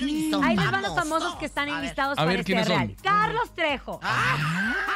les 0.55 0.71
van 0.71 0.81
los 0.81 0.95
famosos. 0.95 1.35
que 1.35 1.45
están 1.45 1.69
enlistados 1.69 2.13
A 2.17 2.21
para 2.21 2.27
ver, 2.31 2.39
este 2.39 2.63
real. 2.63 2.95
Carlos 3.03 3.53
Trejo. 3.53 3.99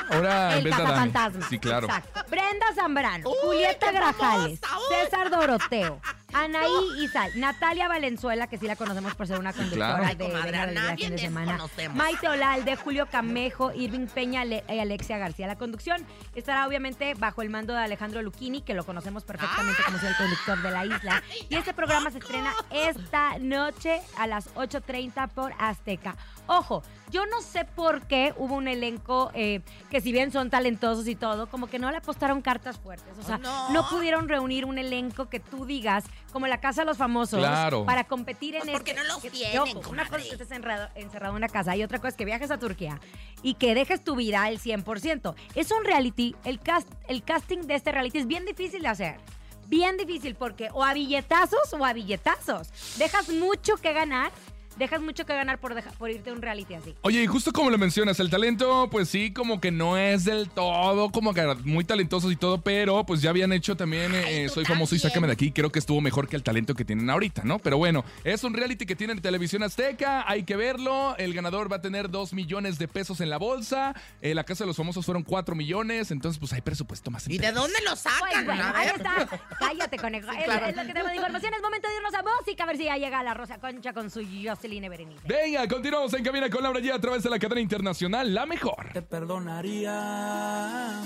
Ahora 0.10 0.54
en 0.54 0.58
el 0.60 0.64
vez 0.64 0.76
de 0.76 0.82
Adame. 0.82 0.90
cazafantasma. 0.90 1.50
Sí, 1.50 1.60
claro. 1.60 1.88
Exacto. 1.88 2.22
Brenda 2.30 2.66
Zambrano, 2.76 3.30
Uy, 3.30 3.36
Julieta 3.44 3.92
Grajales, 3.92 4.60
famosa. 4.60 4.88
César 4.90 5.30
Doroteo, 5.30 6.00
Anaí 6.34 6.72
Izal, 7.04 7.32
Natalia 7.40 7.88
Valenzuela, 7.88 8.48
que 8.48 8.58
sí 8.58 8.66
la 8.68 8.76
conocemos 8.76 8.93
por 9.16 9.28
ser 9.28 9.40
una 9.40 9.54
conductora 9.54 9.98
claro. 9.98 10.04
Ay, 10.06 10.16
de 10.16 10.58
a 10.58 10.68
nadie 10.68 11.10
de 11.10 11.18
semana. 11.18 11.58
Maite 11.94 12.28
Olalde, 12.28 12.76
Julio 12.76 13.08
Camejo, 13.08 13.72
Irving 13.74 14.08
Peña 14.08 14.46
y 14.46 14.80
Alexia 14.80 15.18
García. 15.18 15.48
La 15.48 15.58
conducción 15.58 16.06
estará 16.36 16.68
obviamente 16.68 17.14
bajo 17.16 17.42
el 17.42 17.50
mando 17.50 17.74
de 17.74 17.80
Alejandro 17.80 18.22
Luchini, 18.22 18.62
que 18.62 18.74
lo 18.74 18.86
conocemos 18.86 19.24
perfectamente 19.24 19.82
como 19.84 19.98
es 19.98 20.04
el 20.04 20.16
conductor 20.16 20.62
de 20.62 20.72
la 20.72 20.86
isla. 20.86 21.24
Y 21.50 21.56
este 21.56 21.74
programa 21.74 22.12
se 22.12 22.20
estrena 22.20 22.54
esta 22.72 23.38
noche 23.40 24.02
a 24.18 24.28
las 24.28 24.54
8.30 24.56 25.30
por 25.30 25.54
Azteca. 25.60 26.16
Ojo, 26.48 26.84
yo 27.10 27.26
no 27.26 27.42
sé 27.42 27.64
por 27.64 28.06
qué 28.06 28.34
hubo 28.38 28.56
un 28.56 28.68
elenco 28.68 29.32
eh, 29.34 29.62
que 29.90 30.02
si 30.02 30.12
bien 30.12 30.32
son 30.32 30.50
talentosos 30.50 31.08
y 31.08 31.16
todo, 31.16 31.48
como 31.48 31.68
que 31.68 31.80
no 31.80 31.90
le 31.90 31.98
apostaron 31.98 32.42
cartas 32.42 32.78
fuertes. 32.78 33.18
O 33.18 33.24
sea, 33.24 33.38
No. 33.38 33.70
no 33.72 33.88
pudieron 33.90 34.28
reunir 34.28 34.66
un 34.66 34.78
elenco 34.78 35.30
que 35.30 35.40
tú 35.40 35.66
digas, 35.66 36.04
como 36.34 36.48
la 36.48 36.60
Casa 36.60 36.82
de 36.82 36.86
los 36.88 36.98
Famosos, 36.98 37.40
Claro. 37.40 37.86
para 37.86 38.04
competir 38.04 38.56
en 38.56 38.62
Pues 38.64 38.72
porque 38.74 38.92
este- 38.92 39.04
no 39.04 39.08
los 39.14 39.22
que- 39.22 39.30
tienen, 39.32 39.58
ojo, 39.78 39.90
una 39.90 40.04
cosa 40.06 40.18
es 40.18 40.26
que 40.26 40.32
estés 40.34 40.52
encerrado, 40.52 40.90
encerrado 40.96 41.32
en 41.34 41.38
una 41.38 41.48
casa 41.50 41.76
y 41.78 41.84
otra 41.84 42.00
cosa 42.00 42.10
es 42.10 42.16
que 42.16 42.26
viajes 42.26 42.52
a 42.52 42.58
Turquía 42.58 43.00
y 43.42 43.54
que 43.54 43.74
dejes 43.74 44.04
tu 44.04 44.16
vida 44.16 44.44
al 44.44 44.60
100%. 44.60 45.36
Es 45.56 45.72
un 45.72 45.86
reality, 45.86 46.36
el, 46.44 46.60
cast, 46.60 46.90
el 47.08 47.24
casting 47.24 47.60
de 47.62 47.76
este 47.76 47.92
reality 47.94 48.18
es 48.18 48.28
bien 48.28 48.46
difícil 48.46 48.82
de 48.82 48.88
hacer. 48.90 49.20
Bien 49.68 49.96
difícil 49.96 50.36
porque 50.36 50.70
o 50.74 50.84
a 50.84 50.94
billetazos 50.94 51.72
o 51.74 51.86
a 51.86 51.94
billetazos. 51.94 52.68
Dejas 52.98 53.30
mucho 53.30 53.78
que 53.78 53.94
ganar 53.94 54.32
dejas 54.78 55.02
mucho 55.02 55.26
que 55.26 55.34
ganar 55.36 55.60
por, 55.60 55.76
deja- 55.76 55.92
por 55.92 56.10
irte 56.10 56.30
a 56.30 56.34
un 56.34 56.42
reality 56.42 56.74
así. 56.76 56.96
Oye, 57.02 57.24
y 57.24 57.28
justo 57.28 57.52
como 57.52 57.70
lo 57.70 57.78
mencionas, 57.78 58.20
el 58.20 58.30
talento, 58.30 58.88
pues 58.92 59.10
sí, 59.10 59.32
como 59.32 59.60
que 59.62 59.72
no 59.72 59.98
es 59.98 60.26
del 60.26 60.50
todo, 60.50 61.12
como 61.12 61.34
que 61.34 61.44
muy 61.64 61.84
talentosos 61.84 62.32
y 62.32 62.36
todo, 62.36 62.62
pero 62.62 63.06
pues 63.06 63.22
ya 63.22 63.30
habían 63.30 63.54
hecho 63.54 63.76
también 63.76 64.14
eh, 64.16 64.24
Ay, 64.44 64.50
Soy 64.50 64.66
famoso 64.66 64.96
y 64.96 65.00
sácame 65.00 65.28
de 65.28 65.34
aquí. 65.34 65.52
Creo 65.52 65.72
que 65.72 65.80
estuvo 65.80 66.02
mejor 66.02 66.28
que 66.28 66.36
el 66.36 66.44
talento 66.44 66.74
que 66.76 66.86
tienen 66.86 67.10
ahorita, 67.10 67.44
¿no? 67.44 67.60
Pero 67.60 67.78
bueno, 67.78 68.04
es 68.24 68.44
un 68.44 68.54
reality 68.54 68.86
que 68.86 68.96
tienen 68.96 69.18
en 69.18 69.22
Televisión 69.24 69.64
Azteca, 69.64 70.24
hay 70.30 70.44
que 70.44 70.56
verlo. 70.56 71.16
El 71.18 71.34
ganador 71.34 71.72
va 71.72 71.78
a 71.78 71.82
tener 71.82 72.10
2 72.10 72.34
millones 72.34 72.78
de 72.80 72.88
pesos 72.88 73.22
en 73.22 73.30
la 73.30 73.38
bolsa. 73.38 73.94
Eh, 74.22 74.34
la 74.36 74.44
Casa 74.44 74.64
de 74.64 74.68
los 74.68 74.78
Famosos 74.78 75.06
fueron 75.06 75.24
4 75.24 75.56
millones, 75.56 76.12
entonces 76.12 76.40
pues 76.40 76.54
hay 76.54 76.62
presupuesto 76.62 77.12
más. 77.12 77.28
¿Y 77.30 77.38
de 77.38 77.52
dónde 77.52 77.78
lo 77.84 77.92
Pues 77.92 78.00
sacan? 78.02 78.46
bueno, 78.46 78.64
a 78.64 78.78
ahí 78.78 78.88
está. 78.96 79.28
Cállate, 79.60 79.98
conejo. 79.98 80.32
es, 80.32 80.44
claro. 80.46 80.66
es 80.68 80.76
lo 80.76 80.82
que 80.82 80.88
tenemos 80.88 81.10
de 81.12 81.16
información. 81.16 81.54
Es 81.54 81.62
momento 81.62 81.88
de 81.88 81.96
irnos 81.96 82.14
a 82.14 82.24
música, 82.24 82.64
a 82.64 82.68
ver 82.68 82.78
si 82.78 82.84
ya 82.86 82.98
llega 82.98 83.24
la 83.24 83.34
Rosa 83.34 83.60
Concha 83.60 83.94
con 83.94 84.10
su 84.10 84.22
Berenice. 84.64 85.28
Venga, 85.28 85.68
continuamos 85.68 86.14
en 86.14 86.24
Cabina 86.24 86.50
con 86.50 86.64
Laura 86.64 86.80
G 86.80 86.94
a 86.94 87.00
través 87.00 87.22
de 87.24 87.30
la 87.30 87.38
cadena 87.38 87.60
internacional 87.60 88.34
La 88.34 88.46
Mejor. 88.46 88.94
Te 88.94 89.02
perdonaría, 89.02 91.02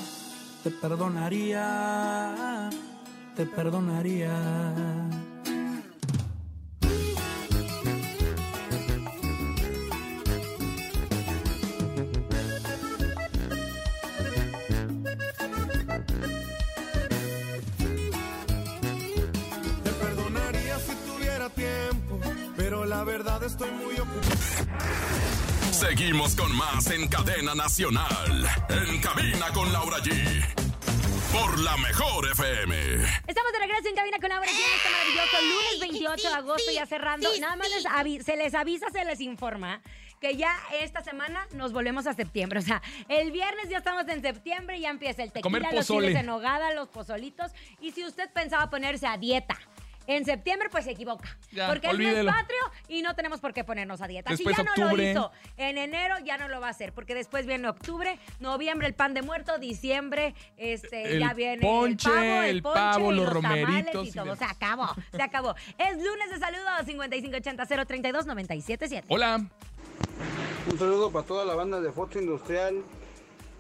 te 0.64 0.70
perdonaría, 0.70 2.70
te 3.36 3.46
perdonaría. 3.48 5.07
Estoy 23.48 23.72
muy 23.72 23.96
ocupado. 23.96 24.36
Seguimos 25.72 26.36
con 26.36 26.54
más 26.56 26.92
en 26.92 27.08
cadena 27.08 27.56
nacional. 27.56 28.46
En 28.70 29.00
cabina 29.00 29.48
con 29.54 29.72
Laura 29.72 30.00
G. 30.00 30.46
Por 31.32 31.60
la 31.60 31.78
mejor 31.78 32.30
FM. 32.30 32.76
Estamos 33.26 33.52
de 33.54 33.60
regreso 33.60 33.88
en 33.88 33.96
cabina 33.96 34.18
con 34.20 34.30
Laura 34.30 34.48
G 34.48 34.60
este 34.76 34.90
maravilloso 34.90 35.42
lunes 35.42 35.74
Ey, 35.74 35.80
28 35.80 36.18
sí, 36.18 36.28
de 36.28 36.34
agosto, 36.34 36.72
ya 36.74 36.86
cerrando. 36.86 37.30
Nada 37.40 37.56
más 37.56 37.70
les 37.70 38.26
se 38.26 38.36
les 38.36 38.54
avisa, 38.54 38.88
se 38.92 39.06
les 39.06 39.22
informa 39.22 39.82
que 40.20 40.36
ya 40.36 40.58
esta 40.82 41.02
semana 41.02 41.48
nos 41.54 41.72
volvemos 41.72 42.06
a 42.06 42.14
septiembre. 42.14 42.60
O 42.60 42.64
sea, 42.64 42.82
el 43.08 43.32
viernes 43.32 43.70
ya 43.70 43.78
estamos 43.78 44.08
en 44.10 44.22
septiembre, 44.22 44.80
ya 44.80 44.90
empieza 44.90 45.24
el 45.24 45.32
comer 45.32 45.62
tequila, 45.62 45.80
los 45.80 45.88
pozole. 45.88 46.08
chiles 46.08 46.20
en 46.20 46.26
nogada, 46.26 46.74
los 46.74 46.90
pozolitos. 46.90 47.52
Y 47.80 47.92
si 47.92 48.04
usted 48.04 48.30
pensaba 48.34 48.70
ponerse 48.70 49.08
a 49.08 49.18
dieta 49.18 49.58
en 50.08 50.26
septiembre, 50.26 50.70
pues 50.72 50.86
se 50.86 50.92
equivoca. 50.92 51.38
Ya, 51.52 51.68
porque 51.68 51.88
es 51.88 51.94
olvídelo. 51.94 52.24
mes 52.32 52.34
patrio 52.34 52.60
y 52.88 53.02
no 53.02 53.14
tenemos 53.16 53.40
por 53.40 53.54
qué 53.54 53.64
ponernos 53.64 54.02
a 54.02 54.08
dieta. 54.08 54.32
Después 54.32 54.56
si 54.56 54.64
ya 54.64 54.70
no 54.76 54.96
lo 54.96 55.02
hizo 55.04 55.32
en 55.58 55.78
enero, 55.78 56.16
ya 56.24 56.38
no 56.38 56.48
lo 56.48 56.60
va 56.60 56.68
a 56.68 56.72
hacer. 56.72 56.94
Porque 56.94 57.14
después 57.14 57.46
viene 57.46 57.68
octubre, 57.68 58.18
noviembre 58.40 58.88
el 58.88 58.94
pan 58.96 59.14
de 59.14 59.22
muerto, 59.22 59.58
diciembre 59.58 60.34
este, 60.58 61.14
El 61.14 61.20
ya 61.20 61.34
viene 61.34 61.62
ponche, 61.62 62.10
el 62.10 62.14
pavo, 62.16 62.42
el, 62.42 62.50
el 62.56 62.62
ponche 62.64 62.80
pavo, 62.80 63.12
y 63.12 63.16
los 63.16 63.34
romeritos 63.34 64.06
y 64.06 64.10
y 64.10 64.12
todo. 64.14 64.36
Se 64.36 64.46
acabó, 64.46 64.96
se 65.12 65.22
acabó. 65.22 65.56
Es 65.78 65.98
lunes 65.98 66.30
de 66.32 66.40
saludos 66.40 66.72
5580 66.86 67.66
032 67.86 68.26
977. 68.26 69.06
Hola. 69.10 69.46
Un 70.72 70.78
saludo 70.80 71.12
para 71.12 71.26
toda 71.26 71.46
la 71.46 71.56
banda 71.56 71.80
de 71.82 71.92
Foto 71.92 72.20
Industrial. 72.20 72.82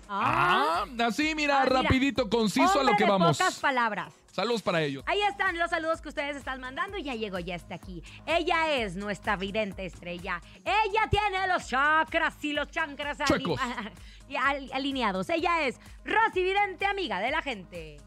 Ah, 0.09 0.85
así, 1.05 1.35
mira, 1.35 1.61
Ah, 1.61 1.65
mira. 1.65 1.81
rapidito, 1.81 2.29
conciso 2.29 2.79
a 2.79 2.83
lo 2.83 2.95
que 2.95 3.03
de 3.03 3.09
vamos. 3.09 3.37
pocas 3.37 3.59
palabras. 3.59 4.13
Saludos 4.37 4.61
para 4.61 4.83
ellos. 4.83 5.03
Ahí 5.07 5.19
están 5.23 5.57
los 5.57 5.71
saludos 5.71 5.99
que 5.99 6.09
ustedes 6.09 6.37
están 6.37 6.61
mandando 6.61 6.95
y 6.95 7.01
ya 7.01 7.15
llegó, 7.15 7.39
ya 7.39 7.55
está 7.55 7.73
aquí. 7.73 8.03
Ella 8.27 8.71
es 8.71 8.95
nuestra 8.95 9.35
vidente 9.35 9.83
estrella. 9.83 10.39
Ella 10.63 11.09
tiene 11.09 11.47
los 11.47 11.67
chakras 11.67 12.35
y 12.43 12.53
los 12.53 12.69
chancras 12.69 13.17
alineados. 14.73 15.27
Ella 15.31 15.65
es 15.65 15.79
Rosy 16.05 16.43
Vidente, 16.43 16.85
amiga 16.85 17.19
de 17.19 17.31
la 17.31 17.41
gente. 17.41 17.97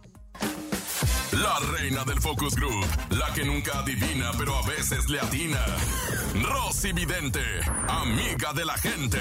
La 1.33 1.59
reina 1.77 2.05
del 2.05 2.21
Focus 2.21 2.55
Group. 2.55 2.87
La 3.11 3.35
que 3.35 3.45
nunca 3.45 3.81
adivina, 3.81 4.31
pero 4.39 4.55
a 4.55 4.65
veces 4.69 5.11
le 5.11 5.19
atina. 5.19 5.67
Rosy 6.45 6.93
Vidente. 6.93 7.43
Amiga 7.89 8.53
de 8.53 8.65
la 8.65 8.79
gente. 8.79 9.19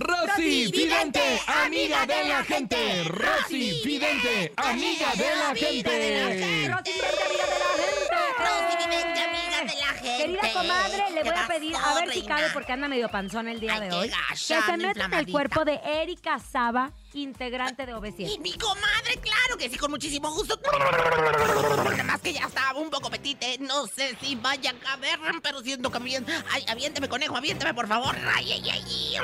Rosy 0.00 0.72
Vidente, 0.72 1.20
amiga 1.46 2.06
de 2.06 2.24
la 2.24 2.42
gente. 2.42 3.04
Rosy 3.04 3.82
Vidente, 3.84 4.50
amiga 4.56 5.12
de 5.14 5.36
la 5.36 5.54
gente. 5.54 6.68
Rosy 6.70 6.92
Vidente, 6.92 7.22
amiga 7.26 7.46
de 7.46 7.60
la 7.60 7.76
gente. 7.76 8.18
Rosy 8.38 8.76
Vidente, 8.78 9.20
amiga 9.20 9.58
de 9.60 9.78
la 9.78 9.92
gente. 9.92 10.16
Querida 10.16 10.52
comadre, 10.54 11.04
le 11.12 11.22
¿Qué 11.22 11.30
voy 11.30 11.38
a 11.38 11.46
pedir, 11.46 11.76
a 11.76 11.94
ver 11.94 12.12
si 12.14 12.22
cabe, 12.22 12.46
porque 12.54 12.72
anda 12.72 12.88
medio 12.88 13.10
panzón 13.10 13.48
el 13.48 13.60
día 13.60 13.78
de 13.78 13.92
hoy, 13.92 14.10
que 14.30 14.36
se 14.36 14.76
meta 14.78 15.04
en 15.04 15.14
el 15.14 15.30
cuerpo 15.30 15.66
de 15.66 15.78
Erika 15.84 16.38
Saba, 16.38 16.92
integrante 17.14 17.86
de 17.86 17.92
Y 17.92 17.94
OV7. 17.94 18.38
mi 18.40 18.52
comadre, 18.54 19.18
claro 19.20 19.56
que 19.58 19.68
sí, 19.68 19.76
con 19.76 19.90
muchísimo 19.90 20.32
gusto. 20.32 20.58
Nada 20.78 22.04
más 22.04 22.20
que 22.20 22.32
ya 22.32 22.46
estaba 22.46 22.78
un 22.78 22.90
poco 22.90 23.10
petite. 23.10 23.58
No 23.58 23.86
sé 23.86 24.16
si 24.20 24.36
vaya 24.36 24.70
a 24.70 24.74
caber, 24.74 25.18
pero 25.42 25.60
siento 25.60 25.90
que 25.90 25.98
bien. 25.98 26.24
Ay, 26.52 26.64
aviénteme, 26.68 27.08
conejo, 27.08 27.36
aviénteme, 27.36 27.74
por 27.74 27.88
favor. 27.88 28.16
Ay, 28.34 28.52
ay, 28.52 28.70
ay. 28.70 29.16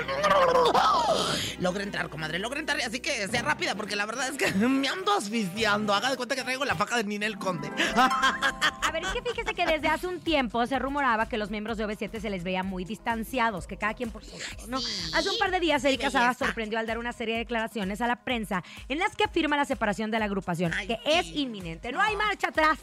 Logré 1.61 1.85
entrar, 1.85 2.09
comadre, 2.09 2.39
logré 2.39 2.61
entrar. 2.61 2.81
Así 2.81 3.01
que 3.01 3.29
sea 3.29 3.43
rápida, 3.43 3.75
porque 3.75 3.97
la 3.97 4.07
verdad 4.07 4.29
es 4.29 4.37
que 4.37 4.53
me 4.53 4.89
ando 4.89 5.13
asfixiando. 5.15 5.95
Haga 5.95 6.11
de 6.11 6.17
cuenta 6.17 6.35
que 6.35 6.43
traigo 6.43 6.65
la 6.65 6.75
faja 6.75 6.97
de 6.97 7.05
Ninel 7.05 7.39
Conde. 7.39 7.71
A 7.97 8.91
ver, 8.93 9.05
es 9.05 9.09
que 9.11 9.23
fíjese 9.23 9.55
que 9.55 9.67
desde 9.67 9.89
hace 9.89 10.07
un 10.07 10.21
tiempo 10.21 10.67
se 10.67 10.79
rumoraba 10.79 11.29
que 11.29 11.37
los 11.39 11.51
miembros 11.51 11.79
de 11.79 11.87
OV7 11.87 12.21
se 12.21 12.31
les 12.31 12.43
veía 12.45 12.63
muy 12.63 12.85
distanciados, 12.85 13.67
que 13.67 13.77
cada 13.77 13.95
quien 13.95 14.11
por 14.11 14.25
su 14.25 14.33
lado, 14.39 14.67
¿no? 14.69 14.79
Hace 15.15 15.31
un 15.31 15.39
par 15.39 15.51
de 15.51 15.61
días 15.61 15.85
Erika 15.85 16.11
Saba 16.11 16.35
sorprendió 16.35 16.79
al 16.79 16.87
dar 16.87 16.99
una 16.99 17.13
serie 17.13 17.35
de 17.35 17.41
declaraciones 17.41 17.76
a 17.81 18.07
la 18.07 18.17
prensa 18.17 18.63
en 18.89 18.99
las 18.99 19.15
que 19.15 19.25
afirma 19.25 19.57
la 19.57 19.65
separación 19.65 20.11
de 20.11 20.19
la 20.19 20.25
agrupación, 20.25 20.73
Ay, 20.75 20.87
que 20.87 20.99
es 21.05 21.27
inminente. 21.27 21.93
No 21.93 22.01
hay 22.01 22.17
marcha 22.17 22.49
atrás 22.49 22.79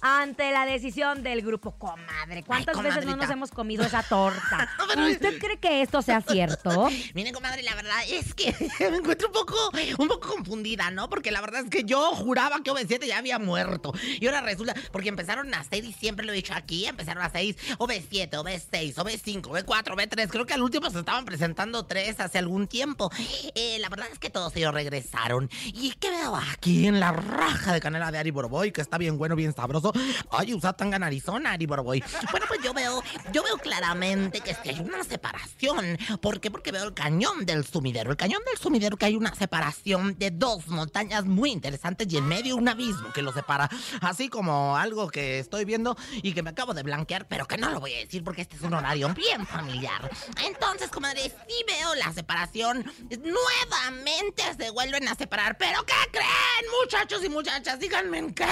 ante 0.00 0.50
la 0.52 0.66
decisión 0.66 1.22
del 1.22 1.42
grupo. 1.42 1.72
Comadre, 1.72 2.44
¿cuántas 2.44 2.76
Ay, 2.76 2.84
veces 2.84 3.06
no 3.06 3.16
nos 3.16 3.30
hemos 3.30 3.50
comido 3.50 3.84
esa 3.84 4.02
torta? 4.02 4.68
¿Usted 5.10 5.38
cree 5.38 5.58
que 5.58 5.82
esto 5.82 6.02
sea 6.02 6.20
cierto? 6.20 6.88
Miren, 7.14 7.34
comadre, 7.34 7.62
la 7.62 7.74
verdad 7.74 7.98
es 8.08 8.34
que 8.34 8.54
me 8.90 8.96
encuentro 8.98 9.28
un 9.28 9.32
poco, 9.32 9.56
un 9.98 10.08
poco 10.08 10.28
confundida, 10.28 10.90
¿no? 10.90 11.08
Porque 11.08 11.30
la 11.30 11.40
verdad 11.40 11.64
es 11.64 11.70
que 11.70 11.84
yo 11.84 12.14
juraba 12.14 12.62
que 12.62 12.70
OV7 12.70 13.06
ya 13.06 13.18
había 13.18 13.38
muerto. 13.38 13.92
Y 14.20 14.26
ahora 14.26 14.40
resulta, 14.40 14.74
porque 14.92 15.08
empezaron 15.08 15.52
a 15.54 15.64
seis, 15.64 15.84
y 15.84 15.92
siempre 15.92 16.26
lo 16.26 16.32
he 16.32 16.36
dicho 16.36 16.54
aquí, 16.54 16.86
empezaron 16.86 17.22
a 17.22 17.30
seis, 17.30 17.56
OV7, 17.78 18.30
OV6, 18.30 18.94
OV5, 18.94 19.42
OV4, 19.42 19.94
OV3. 19.94 20.28
Creo 20.28 20.46
que 20.46 20.54
al 20.54 20.62
último 20.62 20.90
se 20.90 20.98
estaban 20.98 21.24
presentando 21.24 21.86
tres 21.86 22.20
hace 22.20 22.38
algún 22.38 22.66
tiempo. 22.66 23.10
Eh, 23.54 23.78
la 23.80 23.88
verdad 23.88 24.08
es 24.12 24.18
que 24.18 24.30
todos 24.30 24.54
ellos 24.56 24.72
regresaron. 24.72 25.50
Y 25.66 25.92
que 25.92 26.10
veo 26.10 26.36
aquí 26.36 26.86
en 26.86 27.00
la 27.00 27.12
raja 27.12 27.72
de 27.72 27.80
canela 27.80 28.10
de 28.10 28.18
Ari 28.18 28.30
Boroboy, 28.30 28.72
que 28.72 28.80
está 28.80 28.98
bien 28.98 29.18
bueno, 29.18 29.36
bien 29.36 29.54
sabroso. 29.54 29.87
Ay, 30.30 30.54
usa 30.54 30.72
tan 30.72 30.88
Arizona, 31.02 31.52
Ari 31.52 31.66
Boroboy. 31.66 32.02
Bueno, 32.30 32.46
pues 32.48 32.60
yo 32.62 32.72
veo, 32.72 33.02
yo 33.32 33.42
veo 33.42 33.58
claramente 33.58 34.40
que 34.40 34.54
sí 34.54 34.70
hay 34.70 34.80
una 34.80 35.04
separación. 35.04 35.98
¿Por 36.20 36.40
qué? 36.40 36.50
Porque 36.50 36.72
veo 36.72 36.84
el 36.84 36.94
cañón 36.94 37.46
del 37.46 37.64
sumidero. 37.64 38.10
El 38.10 38.16
cañón 38.16 38.42
del 38.46 38.58
sumidero 38.58 38.96
que 38.96 39.06
hay 39.06 39.16
una 39.16 39.34
separación 39.34 40.18
de 40.18 40.30
dos 40.30 40.68
montañas 40.68 41.24
muy 41.24 41.50
interesantes 41.50 42.06
y 42.10 42.16
en 42.16 42.26
medio 42.26 42.56
un 42.56 42.68
abismo 42.68 43.12
que 43.12 43.22
los 43.22 43.34
separa. 43.34 43.68
Así 44.00 44.28
como 44.28 44.76
algo 44.76 45.08
que 45.08 45.38
estoy 45.38 45.64
viendo 45.64 45.96
y 46.22 46.32
que 46.32 46.42
me 46.42 46.50
acabo 46.50 46.74
de 46.74 46.82
blanquear, 46.82 47.28
pero 47.28 47.46
que 47.46 47.58
no 47.58 47.70
lo 47.70 47.80
voy 47.80 47.94
a 47.94 47.98
decir 47.98 48.24
porque 48.24 48.42
este 48.42 48.56
es 48.56 48.62
un 48.62 48.74
horario 48.74 49.12
bien 49.14 49.46
familiar. 49.46 50.10
Entonces, 50.44 50.90
comadre, 50.90 51.22
sí 51.22 51.64
veo 51.66 51.94
la 51.96 52.12
separación. 52.12 52.84
Nuevamente 53.10 54.42
se 54.58 54.70
vuelven 54.70 55.08
a 55.08 55.14
separar. 55.14 55.56
¿Pero 55.58 55.84
qué 55.84 55.94
creen, 56.10 56.72
muchachos 56.82 57.24
y 57.24 57.28
muchachas? 57.28 57.78
Díganme 57.78 58.18
en 58.18 58.34
qué. 58.34 58.46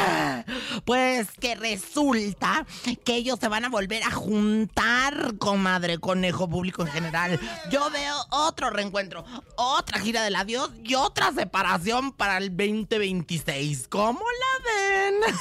Pues 0.84 1.25
que 1.40 1.54
resulta 1.54 2.66
que 3.04 3.16
ellos 3.16 3.38
se 3.40 3.48
van 3.48 3.64
a 3.64 3.68
volver 3.68 4.02
a 4.02 4.10
juntar, 4.10 5.36
comadre, 5.38 5.98
conejo 5.98 6.48
público 6.48 6.82
en 6.82 6.88
general. 6.88 7.40
Yo 7.70 7.90
veo 7.90 8.16
otro 8.30 8.70
reencuentro, 8.70 9.24
otra 9.56 9.98
gira 10.00 10.22
del 10.22 10.36
adiós 10.36 10.70
y 10.82 10.94
otra 10.94 11.32
separación 11.32 12.12
para 12.12 12.38
el 12.38 12.50
2026. 12.56 13.88
¿Cómo 13.88 14.20
la 14.20 14.64
ven? 14.64 15.34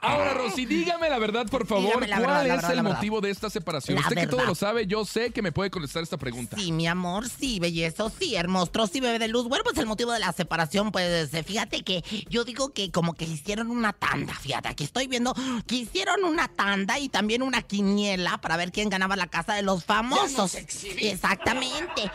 Ahora, 0.00 0.34
Rosy, 0.34 0.64
dígame 0.66 1.08
la 1.10 1.18
verdad, 1.18 1.46
por 1.48 1.66
favor. 1.66 1.86
Dígame 1.86 2.08
la 2.08 2.16
¿Cuál 2.16 2.26
verdad, 2.28 2.36
la 2.36 2.42
es 2.42 2.48
verdad, 2.56 2.70
el 2.70 2.76
la 2.76 2.82
verdad. 2.82 2.96
motivo 2.96 3.20
de 3.20 3.30
esta 3.30 3.50
separación? 3.50 3.96
La 3.96 4.02
Usted 4.02 4.14
que 4.16 4.26
todo 4.26 4.36
verdad. 4.38 4.48
lo 4.50 4.54
sabe, 4.54 4.86
yo 4.86 5.04
sé 5.04 5.30
que 5.30 5.42
me 5.42 5.52
puede 5.52 5.70
contestar 5.70 6.02
esta 6.02 6.16
pregunta. 6.16 6.56
Sí, 6.58 6.72
mi 6.72 6.86
amor, 6.86 7.28
sí, 7.28 7.58
bellezo, 7.60 8.10
sí, 8.18 8.34
hermoso, 8.36 8.86
sí, 8.86 9.00
bebé 9.00 9.18
de 9.18 9.28
luz. 9.28 9.48
Bueno, 9.48 9.64
pues 9.64 9.76
el 9.78 9.86
motivo 9.86 10.12
de 10.12 10.20
la 10.20 10.32
separación, 10.32 10.92
pues 10.92 11.32
eh, 11.34 11.42
fíjate 11.42 11.82
que 11.82 12.02
yo 12.30 12.44
digo 12.44 12.72
que 12.72 12.90
como 12.90 13.14
que 13.14 13.24
hicieron 13.24 13.70
una 13.70 13.92
tanda, 13.92 14.34
fíjate, 14.34 14.68
aquí 14.68 14.84
estoy 14.84 15.06
viendo 15.06 15.34
que 15.66 15.74
hicieron 15.76 16.24
una 16.24 16.48
tanda 16.48 16.98
y 16.98 17.08
también 17.08 17.42
una 17.42 17.62
quiniela 17.62 18.38
para 18.38 18.56
ver 18.56 18.72
quién 18.72 18.88
ganaba 18.88 19.16
la 19.16 19.26
casa 19.26 19.54
de 19.54 19.62
los 19.62 19.84
famosos. 19.84 20.54
Exactamente. 20.54 22.10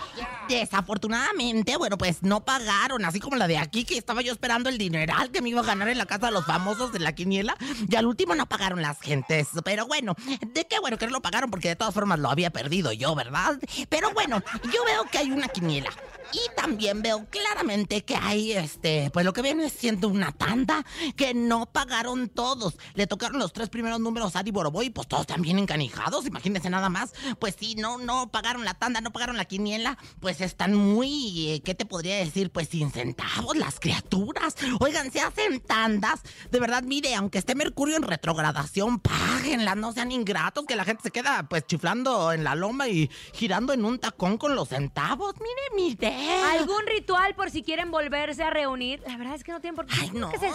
Desafortunadamente, 0.49 1.77
bueno, 1.77 1.97
pues 1.97 2.23
no 2.23 2.43
pagaron, 2.43 3.05
así 3.05 3.19
como 3.19 3.35
la 3.35 3.47
de 3.47 3.57
aquí, 3.57 3.83
que 3.83 3.97
estaba 3.97 4.21
yo 4.21 4.31
esperando 4.31 4.69
el 4.69 4.77
dineral 4.77 5.29
que 5.31 5.41
me 5.41 5.49
iba 5.49 5.61
a 5.61 5.65
ganar 5.65 5.89
en 5.89 5.97
la 5.97 6.05
casa 6.05 6.27
de 6.27 6.31
los 6.31 6.45
famosos, 6.45 6.91
de 6.91 7.02
de 7.02 7.02
la 7.03 7.13
quiniela 7.13 7.55
y 7.87 7.95
al 7.95 8.05
último 8.05 8.35
no 8.35 8.47
pagaron 8.47 8.81
las 8.81 8.99
gentes. 8.99 9.49
Pero 9.63 9.87
bueno, 9.87 10.15
de 10.41 10.67
qué 10.67 10.79
bueno 10.79 10.97
que 10.97 11.05
no 11.05 11.13
lo 11.13 11.21
pagaron 11.21 11.49
porque 11.49 11.69
de 11.69 11.75
todas 11.75 11.93
formas 11.93 12.19
lo 12.19 12.29
había 12.29 12.51
perdido 12.51 12.91
yo, 12.91 13.15
¿verdad? 13.15 13.59
Pero 13.89 14.11
bueno, 14.11 14.41
yo 14.73 14.83
veo 14.85 15.05
que 15.11 15.17
hay 15.17 15.31
una 15.31 15.47
quiniela. 15.47 15.89
Y 16.31 16.55
también 16.55 17.03
veo 17.03 17.27
claramente 17.29 18.03
que 18.03 18.15
hay, 18.15 18.53
este, 18.53 19.11
pues 19.13 19.23
lo 19.23 19.33
que 19.33 19.43
viene 19.43 19.69
siendo 19.69 20.07
una 20.07 20.31
tanda 20.31 20.83
que 21.15 21.33
no 21.33 21.67
pagaron 21.67 22.27
todos. 22.29 22.77
Le 22.95 23.05
tocaron 23.05 23.37
los 23.37 23.53
tres 23.53 23.69
primeros 23.69 23.99
números 23.99 24.35
a 24.35 24.39
Adi 24.39 24.49
Boroboy, 24.49 24.89
pues 24.89 25.07
todos 25.07 25.27
también 25.27 25.59
encanijados, 25.59 26.25
imagínense 26.25 26.69
nada 26.71 26.89
más. 26.89 27.13
Pues 27.39 27.55
sí, 27.59 27.75
no, 27.75 27.99
no 27.99 28.31
pagaron 28.31 28.65
la 28.65 28.73
tanda, 28.73 29.01
no 29.01 29.11
pagaron 29.11 29.37
la 29.37 29.45
quiniela, 29.45 29.97
pues 30.19 30.41
están 30.41 30.73
muy, 30.73 31.51
eh, 31.51 31.61
¿qué 31.61 31.75
te 31.75 31.85
podría 31.85 32.15
decir? 32.15 32.51
Pues 32.51 32.69
sin 32.69 32.91
centavos 32.91 33.55
las 33.55 33.79
criaturas. 33.79 34.55
Oigan, 34.79 35.11
se 35.11 35.21
hacen 35.21 35.59
tandas. 35.59 36.21
De 36.49 36.59
verdad, 36.59 36.83
mire, 36.93 37.15
aunque 37.15 37.39
esté 37.39 37.55
Mercurio 37.55 37.97
en 37.97 38.03
retrogradación, 38.03 38.99
páguenla, 38.99 39.73
no 39.73 39.93
sean 39.93 40.11
ingratos, 40.11 40.65
que 40.67 40.75
la 40.75 40.85
gente 40.85 41.01
se 41.01 41.09
queda 41.09 41.41
pues 41.49 41.65
chiflando 41.65 42.31
en 42.31 42.43
la 42.43 42.53
loma 42.53 42.87
y 42.87 43.09
girando 43.33 43.73
en 43.73 43.83
un 43.83 43.97
tacón 43.97 44.37
con 44.37 44.53
los 44.53 44.69
centavos. 44.69 45.33
Mire, 45.39 45.97
mire. 45.97 46.43
¿Algún 46.51 46.85
ritual 46.85 47.33
por 47.33 47.49
si 47.49 47.63
quieren 47.63 47.89
volverse 47.89 48.43
a 48.43 48.51
reunir? 48.51 49.01
La 49.07 49.17
verdad 49.17 49.33
es 49.33 49.43
que 49.43 49.51
no 49.51 49.59
tienen 49.59 49.75
por 49.75 49.87
qué. 49.87 49.95
Ay, 49.99 50.11
no. 50.11 50.29
se, 50.33 50.51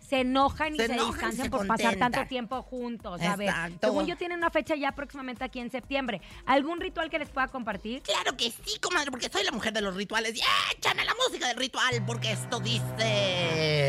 se 0.00 0.20
enojan 0.20 0.74
y 0.74 0.78
Se 0.78 0.86
se, 0.86 0.92
enojan 0.94 1.12
distancian 1.12 1.44
se 1.44 1.50
por 1.50 1.66
pasar 1.66 1.96
tanto 1.96 2.24
tiempo 2.26 2.62
juntos. 2.62 3.20
A 3.20 3.36
ver, 3.36 3.52
según 3.78 4.06
yo 4.06 4.16
tienen 4.16 4.38
una 4.38 4.50
fecha 4.50 4.74
ya 4.74 4.92
próximamente 4.92 5.44
aquí 5.44 5.60
en 5.60 5.70
septiembre. 5.70 6.22
¿Algún 6.46 6.80
ritual 6.80 7.10
que 7.10 7.18
les 7.18 7.28
pueda 7.28 7.48
compartir? 7.48 8.00
Claro 8.00 8.34
que 8.34 8.50
sí, 8.50 8.78
comadre, 8.80 9.10
porque 9.10 9.28
soy 9.30 9.44
la 9.44 9.52
mujer 9.52 9.74
de 9.74 9.82
los 9.82 9.94
rituales. 9.94 10.34
Y 10.36 10.40
échame 10.74 11.04
la 11.04 11.14
música 11.26 11.48
del 11.48 11.58
ritual, 11.58 12.02
porque 12.06 12.32
esto 12.32 12.60
dice... 12.60 13.81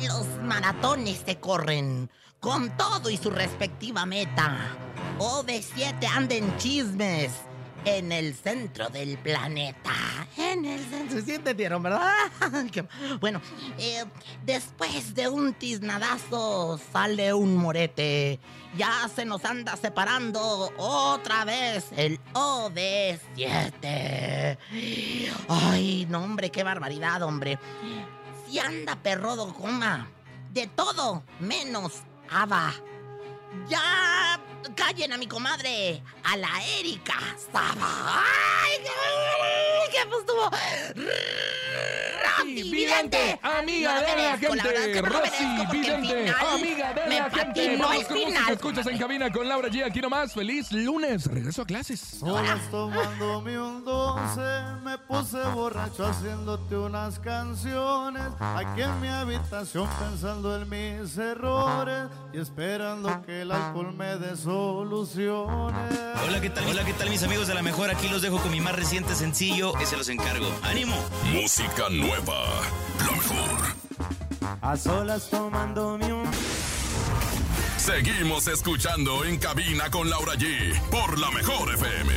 Los 0.00 0.26
maratones 0.42 1.22
se 1.24 1.36
corren 1.36 2.10
con 2.40 2.76
todo 2.76 3.10
y 3.10 3.16
su 3.16 3.30
respectiva 3.30 4.06
meta. 4.06 4.76
OV7 5.18 6.06
anda 6.14 6.34
en 6.34 6.56
chismes 6.58 7.32
en 7.86 8.12
el 8.12 8.34
centro 8.34 8.88
del 8.88 9.16
planeta. 9.18 9.92
En 10.36 10.64
el 10.64 10.80
centro, 10.84 11.20
sí 11.22 11.34
entendieron, 11.34 11.80
¿verdad? 11.82 12.12
Bueno, 13.20 13.42
eh, 13.78 14.04
después 14.44 15.14
de 15.14 15.28
un 15.28 15.54
tiznadazo 15.54 16.80
sale 16.92 17.32
un 17.32 17.56
morete. 17.56 18.40
Ya 18.76 19.08
se 19.14 19.24
nos 19.24 19.44
anda 19.44 19.76
separando 19.76 20.72
otra 20.76 21.44
vez 21.44 21.86
el 21.96 22.18
OD7. 22.34 24.58
Ay, 25.48 26.06
no, 26.10 26.24
hombre, 26.24 26.50
qué 26.50 26.64
barbaridad, 26.64 27.22
hombre. 27.22 27.60
Si 28.46 28.58
anda 28.58 28.96
perrodo, 28.96 29.52
coma. 29.52 30.08
De 30.52 30.66
todo, 30.68 31.22
menos 31.40 32.02
Ava. 32.30 32.72
Ya 33.68 34.40
callen 34.74 35.12
a 35.12 35.18
mi 35.18 35.26
comadre, 35.26 36.02
a 36.24 36.36
la 36.36 36.48
Erika 36.78 37.18
Saba. 37.52 38.22
¡Ay, 38.22 38.78
qué, 38.82 39.92
qué 39.92 40.06
pues! 40.08 40.24
¡Rosy 42.26 42.70
Vidente! 42.70 43.38
amiga 43.42 44.00
de 44.00 44.16
la 44.16 44.38
gente. 44.38 45.02
Rosy 45.02 45.66
Vidente, 45.70 46.34
amiga 46.52 46.92
de 46.92 47.18
la 47.18 47.30
gente. 47.30 47.76
Vamos 47.76 48.04
con 48.04 48.18
música, 48.18 48.52
escuchas 48.52 48.86
en 48.86 48.98
cabina 48.98 49.30
con 49.30 49.48
Laura 49.48 49.68
G. 49.68 49.84
Aquí 49.84 50.00
nomás. 50.00 50.32
Feliz 50.32 50.72
lunes. 50.72 51.26
Regreso 51.26 51.62
a 51.62 51.66
clases. 51.66 52.00
Solas 52.00 52.70
tomándome 52.70 53.58
un 53.58 53.84
dulce, 53.84 54.62
me 54.82 54.98
puse 54.98 55.38
borracho 55.54 56.06
haciéndote 56.06 56.76
unas 56.76 57.18
canciones. 57.18 58.22
Aquí 58.40 58.82
en 58.82 59.00
mi 59.00 59.08
habitación 59.08 59.88
pensando 59.98 60.60
en 60.60 60.68
mis 60.68 61.16
errores 61.16 62.08
y 62.32 62.38
esperando 62.38 63.22
que 63.24 63.42
el 63.42 63.52
alcohol 63.52 63.92
me 63.92 64.16
dé 64.16 64.36
soluciones. 64.36 65.98
Hola, 66.26 66.40
¿qué 66.40 66.50
tal? 66.50 66.66
Hola, 66.66 66.84
¿qué 66.84 66.92
tal 66.92 67.10
mis 67.10 67.22
amigos 67.22 67.46
de 67.46 67.54
la 67.54 67.62
mejor? 67.62 67.90
Aquí 67.90 68.08
los 68.08 68.22
dejo 68.22 68.38
con 68.38 68.50
mi 68.50 68.60
más 68.60 68.74
reciente 68.74 69.14
sencillo, 69.14 69.72
que 69.74 69.86
se 69.86 69.96
los 69.96 70.08
encargo. 70.08 70.46
¡Ánimo! 70.62 70.96
Música 71.32 71.88
nueva. 71.90 72.15
La 72.24 73.12
mejor. 73.12 73.76
A 74.62 74.76
solas 74.76 75.28
tomándome 75.28 76.12
un 76.12 76.26
Seguimos 77.76 78.48
escuchando 78.48 79.24
en 79.24 79.38
cabina 79.38 79.90
con 79.90 80.08
Laura 80.08 80.32
G. 80.34 80.80
Por 80.90 81.18
la 81.18 81.30
mejor 81.30 81.74
FM. 81.74 82.12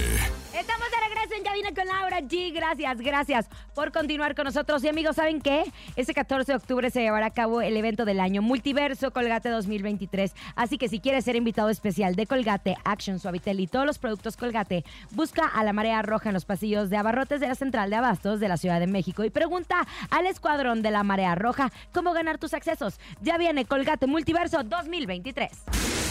Estamos 0.54 0.90
de 0.90 0.99
en 1.40 1.46
Cabina 1.46 1.70
con 1.74 1.86
Laura 1.88 2.20
G. 2.22 2.54
Gracias, 2.54 2.98
gracias 3.00 3.48
por 3.74 3.92
continuar 3.92 4.36
con 4.36 4.46
nosotros. 4.46 4.84
Y 4.84 4.90
amigos, 4.90 5.16
¿saben 5.16 5.42
qué? 5.42 5.64
Este 5.96 6.14
14 6.14 6.52
de 6.52 6.56
octubre 6.58 6.90
se 6.90 7.02
llevará 7.02 7.28
a 7.28 7.34
cabo 7.34 7.62
el 7.62 7.78
evento 7.78 8.04
del 8.04 8.20
año 8.20 8.42
Multiverso 8.42 9.12
Colgate 9.12 9.50
2023. 9.50 10.34
Así 10.56 10.78
que 10.78 10.90
si 10.90 11.00
quieres 11.00 11.26
ser 11.26 11.38
invitado 11.38 11.70
especial 11.70 12.16
de 12.16 12.26
Colgate, 12.26 12.76
Action, 12.84 13.20
Suavitel 13.20 13.60
y 13.60 13.68
todos 13.68 13.86
los 13.86 14.00
productos 14.00 14.36
Colgate, 14.36 14.84
busca 15.12 15.46
a 15.46 15.64
la 15.64 15.72
Marea 15.72 16.02
Roja 16.02 16.30
en 16.30 16.34
los 16.34 16.46
pasillos 16.46 16.90
de 16.90 16.98
abarrotes 16.98 17.40
de 17.40 17.48
la 17.48 17.56
Central 17.56 17.90
de 17.90 17.96
Abastos 17.96 18.40
de 18.40 18.50
la 18.50 18.58
Ciudad 18.58 18.80
de 18.80 18.88
México 18.88 19.24
y 19.24 19.30
pregunta 19.30 19.88
al 20.10 20.28
escuadrón 20.28 20.82
de 20.82 20.92
la 20.92 21.04
Marea 21.04 21.36
Roja 21.36 21.72
cómo 21.94 22.12
ganar 22.12 22.38
tus 22.38 22.54
accesos. 22.54 23.00
Ya 23.22 23.38
viene 23.38 23.66
Colgate 23.66 24.08
Multiverso 24.08 24.64
2023. 24.64 26.09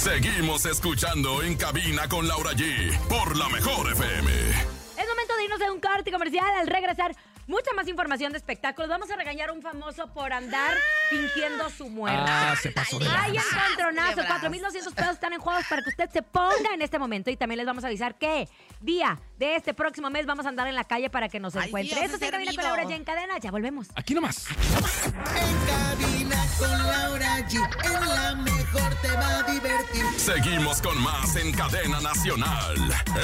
Seguimos 0.00 0.64
escuchando 0.64 1.42
en 1.42 1.56
cabina 1.58 2.08
con 2.08 2.26
Laura 2.26 2.52
G. 2.52 2.98
Por 3.06 3.36
la 3.36 3.50
mejor 3.50 3.92
FM. 3.92 4.30
Es 4.32 5.06
momento 5.06 5.36
de 5.36 5.44
irnos 5.44 5.60
a 5.60 5.70
un 5.70 5.78
corte 5.78 6.10
comercial. 6.10 6.46
Al 6.58 6.66
regresar, 6.66 7.14
mucha 7.50 7.72
más 7.74 7.88
información 7.88 8.32
de 8.32 8.38
espectáculos. 8.38 8.88
Vamos 8.88 9.10
a 9.10 9.16
regañar 9.16 9.50
a 9.50 9.52
un 9.52 9.60
famoso 9.60 10.12
por 10.14 10.32
andar 10.32 10.76
fingiendo 11.10 11.68
su 11.68 11.90
muerte. 11.90 12.22
Ah, 12.24 12.54
se 12.60 12.70
pasó 12.70 12.98
de 12.98 13.06
Hay 13.08 13.36
encontronazo, 13.36 14.22
Lebras. 14.22 14.42
4.200 14.42 14.94
pesos 14.94 15.12
están 15.14 15.32
en 15.32 15.40
juegos 15.40 15.64
para 15.68 15.82
que 15.82 15.90
usted 15.90 16.08
se 16.10 16.22
ponga 16.22 16.72
en 16.72 16.80
este 16.80 16.98
momento. 16.98 17.28
Y 17.30 17.36
también 17.36 17.58
les 17.58 17.66
vamos 17.66 17.82
a 17.82 17.88
avisar 17.88 18.14
que 18.16 18.48
día 18.80 19.18
de 19.36 19.56
este 19.56 19.74
próximo 19.74 20.08
mes 20.10 20.26
vamos 20.26 20.46
a 20.46 20.48
andar 20.48 20.68
en 20.68 20.76
la 20.76 20.84
calle 20.84 21.10
para 21.10 21.28
que 21.28 21.40
nos 21.40 21.56
Ay, 21.56 21.68
encuentre. 21.68 21.96
Dios, 21.96 22.04
Esto 22.04 22.16
es 22.16 22.22
ese 22.22 22.26
en 22.26 22.32
Cabina 22.32 22.52
con. 22.54 22.64
Laura 22.64 22.84
ya 22.84 22.96
en 22.96 23.04
cadena. 23.04 23.38
Ya 23.38 23.50
volvemos. 23.50 23.88
Aquí 23.96 24.14
nomás. 24.14 24.46
En 24.48 25.56
cabina 25.66 26.46
con 26.56 26.70
Laura 26.70 27.38
G. 27.48 27.84
En 27.84 28.08
la 28.08 28.34
mejor 28.36 28.94
te 29.02 29.12
va 29.12 29.38
a 29.38 29.42
divertir. 29.42 30.04
Seguimos 30.16 30.80
con 30.80 31.02
más 31.02 31.34
en 31.34 31.52
cadena 31.52 32.00
nacional. 32.00 32.76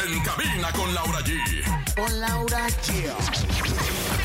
En 0.05 0.21
cabina 0.25 0.73
con 0.73 0.93
Laura 0.95 1.21
G. 1.21 1.95
Con 1.95 2.21
Laura 2.21 2.67
G. 2.83 4.16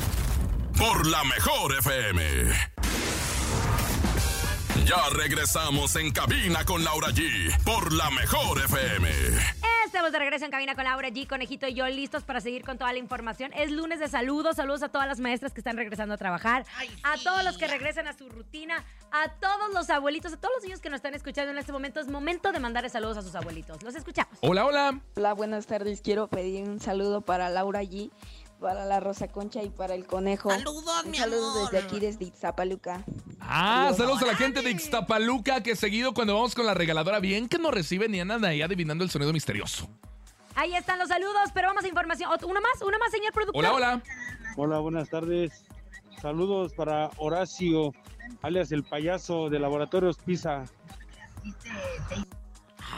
Por 0.82 1.06
la 1.06 1.24
mejor 1.26 1.78
FM. 1.78 2.24
Ya 4.84 5.10
regresamos 5.12 5.96
en 5.96 6.12
cabina 6.12 6.66
con 6.66 6.84
Laura 6.84 7.10
G. 7.10 7.56
Por 7.64 7.94
la 7.94 8.10
mejor 8.10 8.58
FM. 8.66 9.08
Estamos 9.86 10.14
de 10.14 10.20
regreso 10.20 10.46
en 10.46 10.52
cabina 10.52 10.74
con 10.74 10.86
Laura 10.86 11.10
G, 11.10 11.28
Conejito 11.28 11.68
y 11.68 11.74
yo 11.74 11.86
listos 11.88 12.24
para 12.24 12.42
seguir 12.42 12.64
con 12.64 12.78
toda 12.78 12.94
la 12.94 12.98
información. 12.98 13.52
Es 13.54 13.70
lunes 13.70 14.00
de 14.00 14.08
saludos, 14.08 14.56
saludos 14.56 14.82
a 14.82 14.90
todas 14.90 15.08
las 15.08 15.20
maestras 15.20 15.54
que 15.54 15.60
están 15.60 15.78
regresando 15.78 16.16
a 16.16 16.18
trabajar, 16.18 16.66
Ay, 16.78 16.90
a 17.04 17.18
todos 17.18 17.44
los 17.44 17.58
que 17.58 17.68
regresan 17.68 18.08
a 18.08 18.14
su 18.14 18.30
rutina, 18.30 18.84
a 19.12 19.34
todos 19.34 19.74
los 19.74 19.90
abuelitos, 19.90 20.34
a 20.34 20.38
todos 20.38 20.54
los 20.56 20.64
niños 20.64 20.80
que 20.80 20.90
nos 20.90 21.00
están 21.00 21.14
escuchando 21.14 21.52
en 21.52 21.58
este 21.58 21.74
momento. 21.74 22.00
Es 22.00 22.08
momento 22.08 22.52
de 22.54 22.60
mandarle 22.60 22.90
saludos 22.90 23.18
a 23.18 23.22
sus 23.22 23.36
abuelitos. 23.36 23.84
Los 23.84 23.94
escuchamos. 23.94 24.36
Hola, 24.42 24.66
hola. 24.66 25.00
Hola, 25.16 25.34
buenas 25.34 25.68
tardes. 25.68 26.02
Quiero 26.02 26.28
pedir 26.28 26.64
un 26.64 26.80
saludo 26.80 27.22
para 27.22 27.50
Laura 27.50 27.84
G, 27.84 28.12
para 28.62 28.86
la 28.86 29.00
Rosa 29.00 29.28
Concha 29.28 29.64
y 29.64 29.70
para 29.70 29.96
el 29.96 30.06
Conejo. 30.06 30.52
Saludos, 30.52 31.06
mi 31.08 31.18
saludo 31.18 31.52
amor. 31.52 31.72
desde 31.72 31.86
aquí, 31.86 32.00
desde 32.00 32.26
Iztapaluca. 32.26 33.04
Ah, 33.42 33.92
saludos 33.98 34.22
a 34.22 34.28
la 34.28 34.36
gente 34.36 34.62
de 34.62 34.70
Ixtapaluca 34.70 35.64
que 35.64 35.76
seguido 35.76 36.14
cuando 36.14 36.36
vamos 36.36 36.54
con 36.54 36.68
la 36.68 36.76
regaladora 36.76 37.20
bien 37.20 37.50
que 37.50 37.58
nos 37.58 37.74
reciben 37.74 38.14
y 38.14 38.20
andan 38.20 38.46
ahí 38.46 38.62
adivinando 38.62 39.04
el 39.04 39.10
sonido 39.10 39.34
misterioso. 39.34 39.90
Ahí 40.54 40.76
están 40.76 41.00
los 41.00 41.10
saludos, 41.10 41.50
pero 41.54 41.70
vamos 41.70 41.84
a 41.84 41.88
información. 41.88 42.30
Una 42.44 42.62
más, 42.62 42.82
una 42.84 43.00
más, 43.00 43.12
señor 43.12 43.34
productor. 43.34 43.66
Hola, 43.66 43.74
hola. 43.74 44.04
Hola, 44.58 44.80
buenas 44.80 45.10
tardes. 45.10 45.66
Saludos 46.22 46.74
para 46.74 47.10
Horacio, 47.18 47.94
alias 48.44 48.72
el 48.72 48.84
payaso 48.84 49.50
de 49.50 49.60
Laboratorios 49.60 50.18
Pisa. 50.18 50.66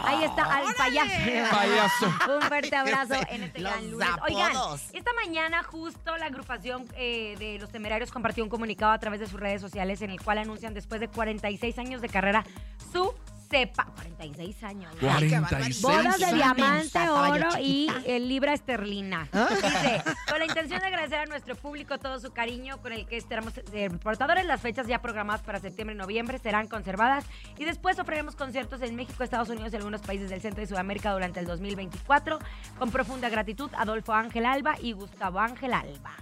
Ahí 0.04 0.24
está, 0.24 0.44
al 0.44 0.74
payaso. 0.76 1.10
Payaso. 1.56 2.36
Un 2.36 2.42
fuerte 2.42 2.76
abrazo 2.76 3.16
en 3.30 3.44
este 3.44 3.60
Los 3.60 3.72
gran 3.72 3.92
lunes. 3.92 4.08
Oigan, 4.28 4.56
apodos. 4.56 4.82
esta 4.94 5.12
mañana 5.13 5.63
justo 5.63 6.18
la 6.18 6.26
agrupación 6.26 6.86
eh, 6.96 7.36
de 7.39 7.58
los 7.60 7.70
temerarios 7.72 8.12
compartió 8.12 8.44
un 8.44 8.50
comunicado 8.50 8.92
a 8.92 9.00
través 9.00 9.20
de 9.20 9.28
sus 9.28 9.39
redes 9.39 9.62
sociales 9.62 10.02
en 10.02 10.10
el 10.10 10.22
cual 10.22 10.39
anuncian 10.39 10.74
después 10.74 11.00
de 11.00 11.08
46 11.08 11.78
años 11.80 12.02
de 12.02 12.10
carrera 12.10 12.46
su 12.92 13.13
cepa. 13.54 13.86
46 13.96 14.63
años. 14.63 14.96
¿no? 15.00 15.12
Ay, 15.12 15.30
qué 15.30 15.38
46 15.38 15.82
Bodas 15.82 16.20
de 16.20 16.34
diamante, 16.34 17.10
oro 17.10 17.50
y 17.62 17.88
eh, 18.06 18.20
libra 18.20 18.54
esterlina. 18.54 19.30
Dice, 19.32 20.02
con 20.28 20.39
la 20.39 20.46
intención 20.46 20.80
de 20.80 20.88
agradecer 20.88 21.20
a 21.20 21.26
nuestro 21.26 21.56
público 21.56 22.00
todo 22.00 22.20
su 22.20 22.32
cariño 22.32 22.82
con 22.82 22.94
el 22.94 23.06
que 23.06 23.18
estaremos 23.18 23.54
eh, 23.74 23.89
portadores, 24.02 24.46
las 24.46 24.62
fechas 24.62 24.88
ya 24.88 25.02
programadas 25.02 25.42
para 25.42 25.60
septiembre 25.60 25.96
y 25.96 26.00
noviembre 26.00 26.39
serán 26.39 26.68
conservadas 26.68 27.26
y 27.58 27.66
después 27.66 28.00
ofreceremos 28.00 28.36
conciertos 28.36 28.82
en 28.82 28.96
México, 28.96 29.24
Estados 29.24 29.50
Unidos 29.50 29.72
y 29.74 29.76
algunos 29.76 30.02
países 30.02 30.30
del 30.30 30.42
centro 30.42 30.63
y 30.63 30.68
Sudamérica 30.68 31.12
durante 31.12 31.39
el 31.39 31.46
2024. 31.46 32.39
Con 32.80 32.92
profunda 32.92 33.30
gratitud, 33.30 33.70
Adolfo 33.78 34.13
Ángel 34.13 34.46
Alba 34.46 34.76
y 34.82 34.94
Gustavo 34.94 35.39
Ángel 35.39 35.74
Alba. 35.74 36.16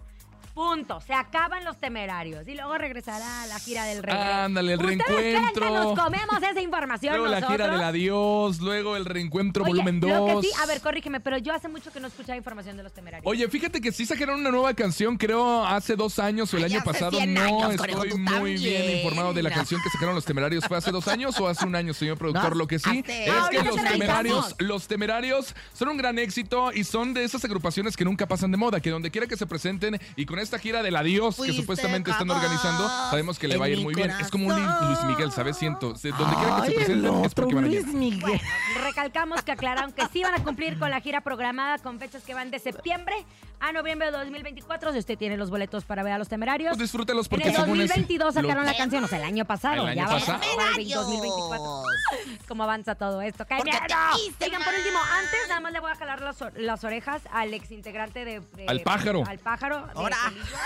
Punto. 0.54 1.00
Se 1.02 1.14
acaban 1.14 1.64
los 1.66 1.78
temerarios. 1.80 2.48
Y 2.48 2.56
luego 2.56 2.78
regresará 2.78 3.44
a 3.44 3.48
la 3.48 3.60
gira 3.60 3.86
del 3.86 4.04
regreso. 4.04 4.22
Ándale, 4.32 4.74
el 4.74 4.80
¿Ustedes 4.80 4.98
reencuentro. 5.08 5.16
creen 5.18 5.54
que 5.54 5.60
nos 5.86 6.00
comemos 6.00 6.44
esa 6.44 6.62
información 6.62 7.16
Luego 7.18 7.28
la 7.32 7.48
gira 7.48 7.68
del 7.70 7.82
adiós, 7.84 8.60
luego 8.60 8.96
el 8.98 9.06
reencuentro 9.06 9.64
Oye, 9.64 9.72
volumen 9.72 10.00
lo 10.02 10.08
2. 10.28 10.42
que 10.42 10.48
sí, 10.48 10.54
a 10.62 10.66
ver, 10.66 10.82
corrígeme, 10.82 11.20
pero 11.20 11.38
yo 11.38 11.54
hace 11.54 11.68
mucho 11.70 11.92
que 11.92 12.00
no 12.00 12.08
escuchaba 12.08 12.36
información 12.38 12.78
de 12.78 12.84
los 12.84 12.92
temerarios. 12.94 13.30
Oye, 13.30 13.48
fíjate 13.48 13.80
que 13.82 13.92
sí 13.92 14.06
sacaron 14.06 14.40
una 14.42 14.52
nueva 14.52 14.74
canción, 14.74 15.18
creo, 15.18 15.66
hace 15.66 15.96
dos 15.96 16.20
años 16.20 16.54
o 16.54 16.58
el 16.58 16.66
Ay, 16.66 16.74
año 16.76 16.84
pasado. 16.84 17.12
100 17.18 17.34
no 17.34 17.42
años, 17.42 17.76
estoy 17.76 18.14
muy 18.18 18.56
bien 18.56 18.98
informado 18.98 19.34
de 19.34 19.44
la 19.44 19.52
canción 19.52 19.82
que 19.82 19.90
sacaron 19.90 20.16
los 20.16 20.26
temerarios. 20.26 20.66
¿Fue 20.66 20.78
hace 20.78 20.92
dos 20.92 21.08
años 21.08 21.40
o 21.40 21.48
hace 21.48 21.66
un 21.66 21.76
año, 21.76 21.94
señor 21.94 22.18
productor? 22.18 22.52
No, 22.52 22.56
Lo 22.62 22.68
que 22.68 22.78
sí 22.80 22.90
hace- 22.90 23.26
es 23.26 23.50
que 23.50 23.64
los 23.64 23.76
temerarios, 23.84 24.56
los 24.60 24.88
temerarios 24.88 25.56
son 25.74 25.90
un 25.90 25.98
gran 25.98 26.20
éxito 26.20 26.72
y 26.74 26.84
son 26.84 27.14
de 27.14 27.24
esas 27.24 27.44
agrupaciones 27.46 27.96
que 27.98 28.06
nunca 28.06 28.28
pasan 28.28 28.52
de 28.52 28.58
moda, 28.58 28.80
que 28.80 28.90
donde 28.90 29.10
quiera 29.12 29.28
que 29.28 29.38
se 29.38 29.46
presenten 29.48 30.00
y 30.16 30.26
con 30.26 30.40
esta 30.42 30.60
gira 30.60 30.84
del 30.84 30.96
adiós 30.96 31.36
que 31.36 31.42
Fuiste 31.44 31.58
supuestamente 31.58 32.12
están 32.12 32.30
organizando, 32.30 32.88
sabemos 33.10 33.40
que 33.40 33.48
le 33.48 33.58
va 33.58 33.66
a 33.66 33.70
ir 33.70 33.80
muy 33.82 33.94
mi 33.96 34.02
bien. 34.02 34.12
Es 34.20 34.30
como 34.30 34.48
un 34.48 34.54
corazón. 34.54 34.88
Luis 34.88 35.04
Miguel, 35.06 35.32
¿sabes? 35.32 35.58
Siento. 35.58 35.94
de 35.94 36.12
Donde 36.12 36.36
quiera 36.36 36.62
que 36.62 36.68
se 36.68 36.72
presenten 36.74 37.26
es 37.26 37.34
porque 37.34 37.56
van 37.56 37.64
a 37.64 37.68
Luis 37.68 37.80
llegar. 37.80 37.96
Miguel. 37.96 38.20
Bueno, 38.22 38.42
recalcamos 38.96 39.42
que 39.44 39.52
aclararon 39.54 39.94
que 39.94 40.06
sí 40.12 40.22
van 40.22 40.34
a 40.36 40.44
cumplir 40.44 40.78
con 40.78 40.92
la 40.92 41.00
gira 41.00 41.22
programada 41.22 41.78
con 41.80 41.98
fechas 41.98 42.24
que 42.24 42.34
van 42.34 42.52
de 42.52 42.60
septiembre 42.60 43.16
a 43.62 43.72
noviembre 43.72 44.12
de 44.12 44.18
2024. 44.18 44.92
Si 44.92 45.00
usted 45.00 45.18
tiene 45.18 45.38
los 45.38 45.50
boletos 45.50 45.86
para 45.86 46.04
ver 46.04 46.14
a 46.14 46.18
los 46.18 46.28
temerarios. 46.28 46.72
Pues 46.72 46.80
disfrútelos 46.80 47.28
en 47.28 47.30
porque 47.30 47.48
el 47.50 47.56
según 47.56 47.80
es 47.82 47.88
2022 47.90 48.34
sacaron 48.34 48.66
lo- 48.66 48.72
la 48.72 48.76
canción, 48.78 49.04
o 49.04 49.08
sea, 49.08 49.20
el 49.20 49.24
año 49.24 49.46
pasado. 49.46 49.84
El 49.84 49.90
año 49.90 49.96
ya 49.96 50.06
vamos 50.08 50.24
pasado. 50.26 50.40
a 50.44 50.80
el 50.82 50.90
2024. 50.90 51.84
¿Cómo 52.48 52.64
avanza 52.64 52.96
todo 52.96 53.22
esto? 53.22 53.46
¡Qué 53.46 53.56
¿Por 53.56 53.66
qué 53.66 53.72
miedo! 53.72 53.86
Oigan, 54.42 54.64
por 54.64 54.74
último, 54.74 55.00
antes 55.14 55.40
nada 55.48 55.62
más 55.62 55.72
le 55.72 55.80
voy 55.80 55.92
a 55.92 55.96
jalar 55.96 56.22
las, 56.22 56.42
or- 56.42 56.54
las 56.60 56.84
orejas 56.84 57.22
al 57.32 57.54
ex 57.54 57.72
integrante 57.72 58.26
de, 58.26 58.40
de- 58.42 58.66
Al 58.68 58.82
pájaro. 58.82 59.24
Al 59.26 59.40
pájaro. 59.40 59.88
Ahora. 59.96 60.18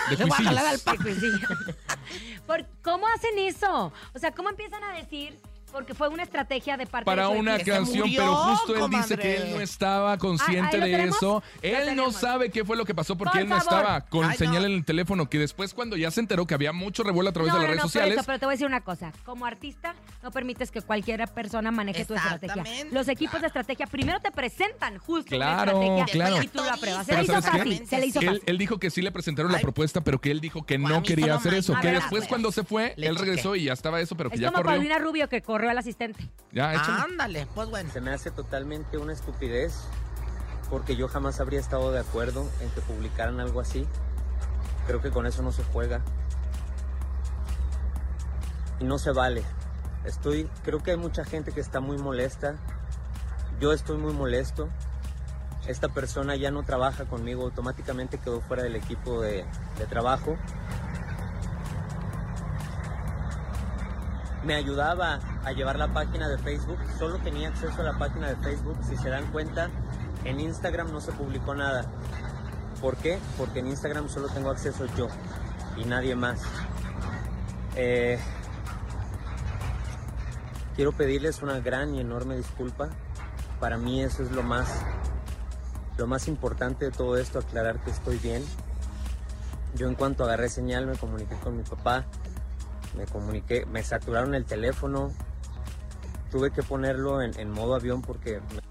De 0.09 0.15
voy 0.15 0.31
a 0.31 0.43
jalar 0.43 0.65
al 0.65 0.97
Cuisillo. 0.97 1.47
Por- 2.47 2.65
¿Cómo 2.83 3.05
hacen 3.07 3.38
eso? 3.39 3.91
O 4.13 4.19
sea, 4.19 4.31
¿cómo 4.31 4.49
empiezan 4.49 4.83
a 4.83 4.93
decir? 4.93 5.38
Porque 5.75 5.93
fue 5.93 6.07
una 6.07 6.23
estrategia 6.23 6.77
de 6.77 6.85
parte 6.85 7.03
para 7.05 7.27
de 7.27 7.38
una 7.38 7.55
equipo. 7.57 7.75
canción, 7.75 7.99
murió, 8.07 8.21
pero 8.21 8.35
justo 8.35 8.75
él 8.85 8.89
dice 8.91 9.17
que 9.17 9.35
él 9.35 9.51
no 9.55 9.59
estaba 9.59 10.17
consciente 10.17 10.79
de 10.79 11.03
eso. 11.03 11.43
Él 11.61 11.97
no 11.97 12.13
sabe 12.13 12.49
qué 12.49 12.63
fue 12.63 12.77
lo 12.77 12.85
que 12.85 12.95
pasó 12.95 13.17
porque 13.17 13.33
Por 13.33 13.41
él 13.41 13.49
no 13.49 13.57
favor. 13.59 13.79
estaba 13.81 14.01
con 14.01 14.23
Ay, 14.23 14.38
señal 14.38 14.61
no. 14.61 14.67
en 14.67 14.71
el 14.75 14.85
teléfono, 14.85 15.29
que 15.29 15.38
después 15.38 15.73
cuando 15.73 15.97
ya 15.97 16.11
se 16.11 16.21
enteró 16.21 16.45
que 16.47 16.53
había 16.53 16.71
mucho 16.71 17.03
revuelo 17.03 17.29
a 17.29 17.33
través 17.33 17.51
no, 17.51 17.59
de 17.59 17.63
las 17.63 17.67
no, 17.67 17.73
redes 17.73 17.81
sociales, 17.91 18.13
eso, 18.19 18.25
pero 18.25 18.39
te 18.39 18.45
voy 18.45 18.53
a 18.53 18.55
decir 18.55 18.67
una 18.67 18.79
cosa. 18.81 19.11
Como 19.25 19.45
artista, 19.45 19.95
no 20.23 20.31
permites 20.31 20.71
que 20.71 20.81
cualquier 20.81 21.27
persona 21.27 21.71
maneje 21.71 22.05
tu 22.05 22.13
estrategia. 22.15 22.63
Los 22.91 23.09
equipos 23.09 23.41
de 23.41 23.47
estrategia 23.47 23.85
primero 23.85 24.21
te 24.21 24.31
presentan 24.31 24.97
justo 24.97 25.35
Claro, 25.35 25.77
una 25.77 25.88
estrategia 26.05 26.25
claro. 26.25 26.41
y 26.43 26.47
tú 26.47 26.63
la 26.63 26.77
pruebas. 26.77 27.05
Se 27.05 27.11
Pero 27.11 27.21
le 27.21 27.25
hizo 27.25 27.41
fácil, 27.41 27.88
se 27.88 27.99
le 27.99 28.05
hizo 28.05 28.19
que 28.21 28.25
él, 28.27 28.31
fácil. 28.35 28.43
él 28.45 28.57
dijo 28.57 28.79
que 28.79 28.89
sí 28.89 29.01
le 29.01 29.11
presentaron 29.11 29.51
la 29.51 29.59
propuesta, 29.59 29.99
pero 29.99 30.21
que 30.21 30.31
él 30.31 30.39
dijo 30.39 30.65
que 30.65 30.77
no 30.77 31.03
quería 31.03 31.35
hacer 31.35 31.53
eso. 31.55 31.75
Que 31.81 31.89
después 31.91 32.21
pues. 32.21 32.27
cuando 32.29 32.53
se 32.53 32.63
fue, 32.63 32.93
él 32.95 33.17
regresó 33.17 33.57
y 33.57 33.65
ya 33.65 33.73
estaba 33.73 33.99
eso, 33.99 34.15
pero 34.15 34.29
que 34.29 34.35
Es 34.35 34.41
ya 34.41 34.47
como 34.51 34.63
corrió. 34.63 34.77
Paulina 34.77 34.99
Rubio 34.99 35.27
que 35.27 35.41
corrió 35.65 35.71
al 35.71 35.78
asistente. 35.78 36.30
Ya, 36.51 36.73
échale. 36.73 37.01
Ándale, 37.01 37.47
pues 37.54 37.69
bueno. 37.69 37.89
Se 37.91 38.01
me 38.01 38.12
hace 38.12 38.32
totalmente 38.32 38.97
una 38.97 39.13
estupidez 39.13 39.82
porque 40.69 40.95
yo 40.95 41.08
jamás 41.08 41.39
habría 41.39 41.60
estado 41.60 41.91
de 41.91 41.99
acuerdo 41.99 42.47
en 42.62 42.69
que 42.69 42.82
publicaran 42.82 43.39
algo 43.39 43.60
así. 43.60 43.88
Creo 44.88 45.01
que 45.01 45.12
con 45.12 45.25
eso 45.25 45.41
no 45.41 45.51
se 45.51 45.63
juega. 45.63 46.01
Y 48.80 48.84
no 48.84 48.99
se 48.99 49.12
vale. 49.12 49.43
Estoy, 50.06 50.49
creo 50.63 50.84
que 50.84 50.91
hay 50.91 50.97
mucha 50.97 51.25
gente 51.25 51.51
que 51.51 51.60
está 51.60 51.80
muy 51.80 51.97
molesta. 51.97 52.56
Yo 53.60 53.73
estoy 53.73 53.97
muy 53.97 54.13
molesto. 54.13 54.69
Esta 55.67 55.89
persona 55.89 56.36
ya 56.36 56.51
no 56.51 56.62
trabaja 56.62 57.06
conmigo, 57.06 57.43
automáticamente 57.43 58.19
quedó 58.19 58.39
fuera 58.39 58.62
del 58.62 58.75
equipo 58.75 59.21
de, 59.21 59.45
de 59.80 59.86
trabajo. 59.88 60.38
Me 64.45 64.55
ayudaba 64.55 65.19
a 65.43 65.51
llevar 65.51 65.77
la 65.77 65.91
página 65.91 66.29
de 66.29 66.38
Facebook, 66.38 66.77
solo 66.99 67.17
tenía 67.19 67.49
acceso 67.49 67.81
a 67.81 67.84
la 67.84 67.97
página 67.97 68.29
de 68.29 68.36
Facebook, 68.38 68.77
si 68.88 68.95
se 68.95 69.10
dan 69.10 69.25
cuenta, 69.31 69.69
en 70.23 70.39
Instagram 70.39 70.91
no 70.91 71.01
se 71.01 71.12
publicó 71.12 71.55
nada. 71.55 71.86
¿Por 72.79 72.95
qué? 72.97 73.17
Porque 73.38 73.60
en 73.60 73.67
Instagram 73.67 74.08
solo 74.08 74.27
tengo 74.27 74.51
acceso 74.51 74.86
yo 74.95 75.08
y 75.77 75.86
nadie 75.86 76.15
más. 76.15 76.41
Eh, 77.75 78.19
quiero 80.75 80.91
pedirles 80.91 81.41
una 81.41 81.60
gran 81.60 81.95
y 81.95 81.99
enorme 81.99 82.38
disculpa. 82.38 82.89
Para 83.60 83.77
mí 83.77 84.03
eso 84.03 84.21
es 84.21 84.31
lo 84.31 84.43
más, 84.43 84.67
lo 85.97 86.05
más 86.05 86.27
importante 86.27 86.86
de 86.86 86.91
todo 86.91 87.17
esto, 87.17 87.39
aclarar 87.39 87.79
que 87.84 87.89
estoy 87.89 88.19
bien. 88.19 88.43
Yo 89.73 89.88
en 89.88 89.95
cuanto 89.95 90.23
agarré 90.23 90.49
señal 90.49 90.86
me 90.86 90.95
comuniqué 90.95 91.36
con 91.38 91.58
mi 91.58 91.63
papá, 91.63 92.05
me 92.95 93.05
comuniqué, 93.05 93.65
me 93.65 93.84
saturaron 93.84 94.34
el 94.36 94.45
teléfono, 94.45 95.12
tuve 96.31 96.51
que 96.51 96.63
ponerlo 96.63 97.21
en, 97.21 97.38
en 97.39 97.51
modo 97.51 97.75
avión 97.75 98.01
porque 98.01 98.39
me- 98.53 98.65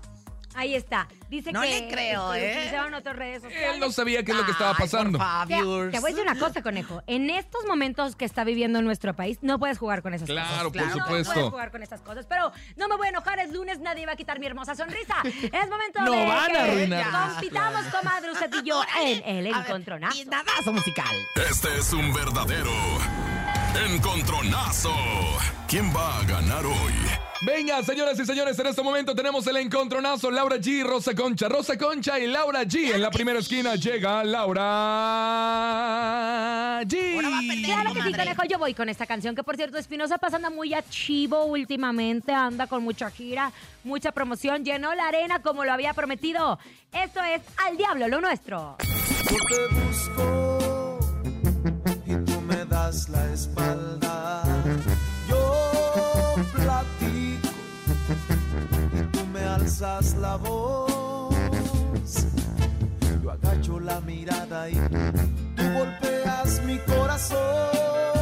Ahí 0.57 0.77
está. 0.77 1.09
Dice 1.29 1.51
No 1.53 1.63
que 1.63 1.81
le 1.81 1.89
creo, 1.89 2.33
este, 2.33 2.47
¿eh? 2.53 2.57
utilizaron 2.59 2.95
otras 2.95 3.17
redes 3.17 3.43
sociales. 3.43 3.71
Él 3.75 3.81
no 3.81 3.91
sabía 3.91 4.23
qué 4.23 4.31
es 4.31 4.37
lo 4.39 4.45
que 4.45 4.53
estaba 4.53 4.73
pasando. 4.75 5.19
Te, 5.49 5.57
te 5.57 5.63
voy 5.65 5.89
a 5.91 6.01
decir 6.15 6.21
una 6.23 6.39
cosa, 6.39 6.63
conejo. 6.63 7.03
En 7.09 7.29
estos 7.29 7.65
momentos 7.67 8.15
que 8.15 8.25
está 8.25 8.45
viviendo 8.45 8.81
nuestro 8.81 9.17
país, 9.17 9.39
no 9.43 9.59
puedes 9.59 9.79
jugar 9.79 10.01
con 10.03 10.15
esas 10.15 10.29
cosas. 10.29 10.47
Claro, 10.47 10.71
por 10.71 10.81
Claro, 10.81 10.97
No 10.97 11.07
puedes 11.09 11.27
supuesto. 11.27 11.51
jugar 11.51 11.73
con 11.73 11.83
esas 11.83 12.01
cosas. 12.03 12.27
Pero 12.27 12.53
no 12.77 12.87
me 12.87 12.97
voy 12.97 13.09
a 13.09 13.11
enojar, 13.11 13.41
es 13.41 13.53
lunes, 13.53 13.81
nadie 13.81 14.07
va 14.07 14.13
a 14.13 14.17
quitar 14.17 14.39
mi 14.39 14.47
hermosa 14.47 14.77
sonrisa. 14.77 15.17
Es 15.25 15.69
momento 15.69 16.03
No 16.05 16.13
de 16.13 16.25
van 16.25 16.45
a 16.45 16.53
que 16.53 16.57
arruinarla. 16.59 17.29
compitamos, 17.33 17.83
comadre, 17.87 18.31
usted 18.31 18.51
y 18.63 18.69
yo, 18.69 18.81
en 19.03 19.23
el 19.37 19.47
encontronazo. 19.49 20.17
Y 20.17 20.25
nadazo 20.27 20.73
musical. 20.73 21.17
Este 21.51 21.77
es 21.79 21.93
un 21.93 22.13
verdadero 22.15 22.71
encontronazo. 23.77 24.95
¿Quién 25.69 25.95
va 25.95 26.19
a 26.19 26.25
ganar 26.25 26.65
hoy? 26.65 26.93
Venga, 27.47 27.83
señoras 27.83 28.19
y 28.19 28.25
señores, 28.25 28.59
en 28.59 28.69
este 28.69 28.83
momento 28.83 29.15
tenemos 29.15 29.47
el 29.47 29.59
encontronazo. 29.59 30.31
Laura 30.31 30.57
G, 30.57 30.83
Rosa 30.83 31.15
Concha, 31.15 31.47
Rosa 31.49 31.77
Concha 31.77 32.19
y 32.19 32.27
Laura 32.27 32.63
G. 32.63 32.95
En 32.95 33.03
la 33.03 33.11
primera 33.11 33.39
esquina 33.39 33.75
llega 33.75 34.25
Laura 34.25 34.63
G. 36.87 37.17
Ahora 37.17 37.29
va 37.29 37.39
a 37.39 37.41
perder. 37.41 37.65
Claro 37.65 37.93
que 37.93 38.03
sí, 38.03 38.13
conejo, 38.13 38.45
yo 38.49 38.59
voy 38.59 38.73
con 38.73 38.89
esta 38.89 39.05
canción, 39.07 39.35
que 39.35 39.43
por 39.43 39.57
cierto, 39.57 39.77
Espinosa 39.77 40.17
pasa 40.17 40.37
anda 40.37 40.49
muy 40.49 40.73
a 40.73 40.83
chivo 40.89 41.45
últimamente, 41.45 42.33
anda 42.33 42.67
con 42.67 42.83
mucha 42.83 43.11
gira, 43.11 43.53
mucha 43.83 44.13
promoción, 44.13 44.65
llenó 44.65 44.95
la 44.95 45.09
arena 45.09 45.43
como 45.43 45.65
lo 45.65 45.73
había 45.73 45.93
prometido. 45.93 46.59
Esto 46.93 47.21
es 47.23 47.43
Al 47.67 47.77
Diablo, 47.77 48.09
lo 48.09 48.21
nuestro. 48.21 48.79
Yo 49.31 49.37
te 49.49 49.75
busco 49.75 50.54
la 53.09 53.33
espalda. 53.33 54.43
Yo 55.29 56.35
platico 56.53 57.49
y 58.93 59.03
tú 59.13 59.27
me 59.33 59.41
alzas 59.41 60.15
la 60.15 60.37
voz. 60.37 61.35
Yo 63.23 63.31
agacho 63.31 63.81
la 63.81 64.01
mirada 64.01 64.69
y 64.71 64.75
tú 65.57 65.63
golpeas 65.73 66.63
mi 66.65 66.79
corazón. 66.79 68.14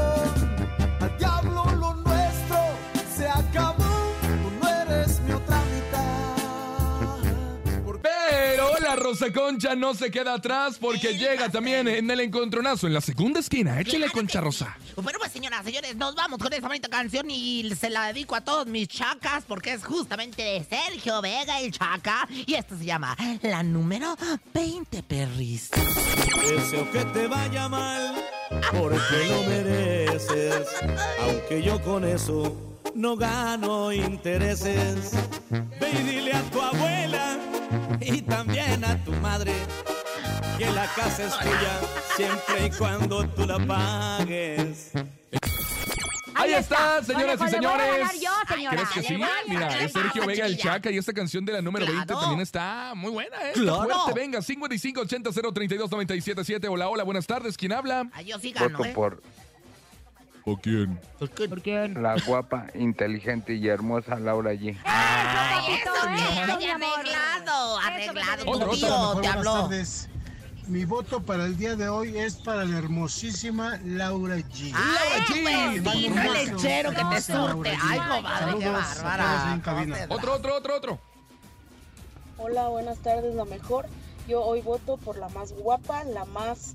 Concha 9.33 9.75
no 9.75 9.94
se 9.94 10.11
queda 10.11 10.35
atrás 10.35 10.79
porque 10.81 11.16
llega 11.16 11.48
también 11.51 11.87
en 11.87 12.11
el 12.11 12.20
encontronazo 12.20 12.87
en 12.87 12.94
la 12.94 13.01
segunda 13.01 13.40
esquina. 13.40 13.81
Échale 13.81 13.98
Claro 13.98 14.12
Concha 14.12 14.40
Rosa. 14.40 14.77
Bueno, 14.96 15.18
pues 15.18 15.33
señoras, 15.33 15.64
señores, 15.64 15.96
nos 15.96 16.14
vamos 16.14 16.38
con 16.38 16.53
esa 16.53 16.66
bonita 16.66 16.88
canción 16.88 17.31
y 17.31 17.70
se 17.79 17.90
la 17.90 18.07
dedico 18.07 18.35
a 18.35 18.40
todos 18.40 18.66
mis 18.66 18.88
chacas 18.88 19.44
porque 19.46 19.72
es 19.72 19.85
justamente 19.85 20.42
de 20.42 20.64
Sergio 20.64 21.20
Vega 21.20 21.61
el 21.61 21.72
Chaca 21.72 22.27
y 22.31 22.55
esto 22.55 22.77
se 22.77 22.85
llama 22.85 23.16
la 23.42 23.62
número 23.62 24.16
20 24.55 25.03
perris. 25.03 25.70
Deseo 26.48 26.90
que 26.90 27.05
te 27.07 27.27
vaya 27.27 27.68
mal, 27.68 28.14
porque 28.72 29.29
lo 29.29 29.42
mereces. 29.44 30.66
Aunque 31.20 31.62
yo 31.62 31.81
con 31.83 32.05
eso 32.05 32.72
no 32.95 33.16
gano 33.16 33.92
intereses. 33.92 35.12
Ve 35.51 35.90
y 35.90 36.03
dile 36.03 36.33
a 36.33 36.42
tu 36.51 36.61
abuela 36.61 37.38
y 38.01 38.23
también 38.23 38.85
a 38.85 39.03
tu 39.05 39.12
madre 39.12 39.53
que 40.59 40.71
la 40.71 40.87
casa 40.95 41.25
es 41.25 41.38
tuya 41.38 41.81
siempre 42.16 42.66
y 42.66 42.71
cuando 42.79 43.27
tú 43.29 43.47
la 43.47 43.59
pagues. 43.66 44.92
Ahí 46.35 46.55
está, 46.55 47.03
señoras 47.05 47.25
y 47.25 47.29
le 47.29 47.37
voy 47.37 47.47
a 47.47 47.51
señores. 47.51 47.87
ganar 47.99 48.14
yo, 48.14 48.31
señora. 48.55 48.77
¿Crees 48.77 48.88
que 48.90 49.03
sí? 49.03 49.21
Mira, 49.49 49.79
es. 49.85 49.92
Sergio 49.92 50.27
Vega 50.27 50.47
el. 50.47 50.57
Chaca 50.59 50.90
y 50.90 50.99
esta 50.99 51.12
canción 51.12 51.45
de 51.45 51.53
la 51.53 51.62
número 51.62 51.87
20 51.87 52.05
Claro. 52.07 52.21
también 52.21 52.40
está 52.40 52.95
muy 52.97 53.11
buena, 53.12 53.37
¿eh? 53.49 53.53
Claro. 53.55 53.85
Fuerte, 53.85 54.18
venga, 54.21 54.42
5580 54.42 55.31
032 55.53 55.90
977. 55.90 56.66
Hola, 56.68 56.88
hola, 56.88 57.05
buenas 57.05 57.27
tardes. 57.29 57.57
¿Quién 57.57 57.73
habla? 57.73 58.09
Ay, 58.12 58.25
yo 58.25 58.38
sí 58.40 58.51
gano, 58.51 58.77
Voto 58.79 58.85
¿eh? 58.88 58.92
por 58.92 59.23
¿O 60.44 60.57
quién? 60.57 60.98
¿Por 61.18 61.31
qué? 61.31 61.48
¿Por 61.48 61.62
quién? 61.62 62.02
la 62.02 62.16
guapa, 62.26 62.66
inteligente 62.74 63.55
y 63.55 63.68
hermosa 63.68 64.18
Laura 64.18 64.52
G. 64.55 64.76
Ay, 64.85 65.74
Eso, 65.74 65.92
eso, 65.94 66.52
arreglado, 66.74 67.78
Eso, 67.78 67.78
arreglado. 67.78 68.42
Otra, 68.50 68.66
Tu 68.68 68.76
tío 68.76 68.88
te 68.88 69.12
buenas 69.14 69.37
habló. 69.37 69.52
tardes. 69.62 70.09
mi 70.66 70.85
voto 70.85 71.20
para 71.22 71.44
el 71.46 71.57
día 71.57 71.76
de 71.76 71.88
hoy 71.88 72.16
es 72.18 72.37
para 72.37 72.64
la 72.64 72.78
hermosísima 72.78 73.78
Laura 73.85 74.37
G. 74.38 74.72
Ay, 74.74 75.22
pues, 75.28 75.44
Le 75.44 75.81
mando 75.81 75.92
sí, 75.92 76.09
lechero 76.50 76.90
que 76.90 76.96
te 76.96 77.02
Laura 77.02 77.20
surte. 77.20 77.76
G. 77.76 77.78
Ay, 77.83 77.98
comadre, 78.22 78.59
qué 78.59 78.68
bárbara. 78.68 80.07
Otro, 80.09 80.35
otro, 80.35 80.57
otro, 80.57 80.76
otro. 80.76 80.98
Hola, 82.38 82.66
buenas 82.68 82.98
tardes, 82.98 83.35
la 83.37 83.44
mejor. 83.44 83.87
Yo 84.26 84.42
hoy 84.42 84.61
voto 84.62 84.96
por 84.96 85.16
la 85.18 85.28
más 85.28 85.52
guapa, 85.52 86.02
la 86.05 86.24
más 86.24 86.74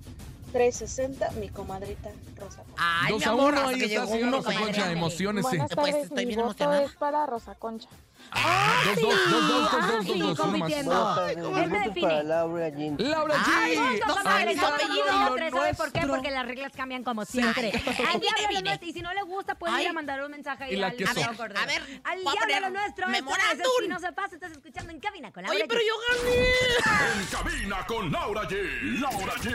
360, 0.57 1.31
mi 1.39 1.49
comadrita 1.49 2.09
Rosa. 2.35 2.63
Ay, 2.77 3.11
Dos 3.11 3.19
mi 3.19 3.25
a 3.25 3.29
amor, 3.29 3.53
uno, 3.53 3.57
hasta 3.61 3.69
ahí 3.69 3.77
que 3.79 3.85
está, 3.85 3.99
llegó 4.01 4.07
señora 4.11 4.27
uno, 4.27 4.37
Rosa 4.37 4.49
comadre. 4.53 4.73
Concha, 4.73 4.91
emociónese. 4.91 5.47
Buenas 5.47 5.69
Pues 5.75 5.91
tardes, 5.91 6.03
estoy 6.05 6.17
mi 6.17 6.25
bien 6.25 6.39
voto 6.39 6.63
emocionada. 6.63 6.83
es 6.83 6.91
para 6.95 7.25
Rosa 7.27 7.55
Concha. 7.55 7.89
Dos, 8.85 8.95
dos, 8.95 9.03
dos, 9.03 9.29
dos, 9.29 9.47
dos, 9.47 9.69
Ah, 9.71 9.87
dos, 9.87 10.05
dos, 10.07 10.07
dos, 10.07 10.17
uno 10.17 10.27
más. 10.27 10.37
compitiendo. 10.39 11.27
Él 11.57 11.69
me 11.69 11.79
define. 11.81 12.23
Laura 12.23 12.69
Jean. 12.69 12.95
Laura 12.97 13.35
Ay, 13.47 13.75
G. 13.75 14.07
no 14.07 14.23
saben 14.23 14.59
su 14.59 14.65
apellido. 14.65 15.05
tres, 15.35 15.53
¿sabe 15.53 15.73
por 15.75 15.91
qué? 15.91 16.07
Porque 16.07 16.31
las 16.31 16.45
reglas 16.47 16.71
cambian 16.75 17.03
como 17.03 17.23
siempre. 17.25 17.71
Al 18.11 18.19
diablo 18.19 18.51
lo 18.51 18.61
nuestro. 18.61 18.87
Y 18.87 18.93
si 18.93 19.01
no 19.01 19.13
le 19.13 19.21
gusta, 19.21 19.53
puede 19.55 19.73
ir 19.73 19.79
Ay. 19.79 19.85
a 19.85 19.93
mandar 19.93 20.23
un 20.23 20.31
mensaje 20.31 20.63
ahí 20.65 20.73
Y 20.73 20.77
la 20.77 20.87
al. 20.87 20.97
Diego 20.97 21.11
A 21.11 21.13
ver, 21.13 21.57
a 21.57 21.65
ver, 21.67 21.81
Al 22.03 22.23
voy 22.23 22.27
a 22.27 22.31
diablo 22.31 22.39
poner 22.39 22.61
lo 22.63 22.69
nuestro. 22.71 23.05
Esto 23.05 23.17
es 23.17 23.23
memorándum. 23.23 23.71
Si 23.81 23.87
no 23.87 23.99
se 23.99 24.11
pasa, 24.11 24.35
estás 24.35 24.51
escuchando 24.51 24.91
en 24.91 24.99
cabina 24.99 25.31
con 25.31 25.43
la 25.43 25.49
Oye, 25.51 25.65
pero 25.69 25.81
yo 25.81 25.93
gané. 26.09 27.21
En 27.21 27.25
cabina 27.27 27.85
con 27.85 28.11
Laura 28.11 28.41
G. 28.49 28.99
Laura 28.99 29.33
G. 29.35 29.53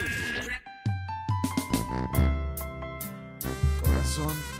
Corazón. 3.82 4.52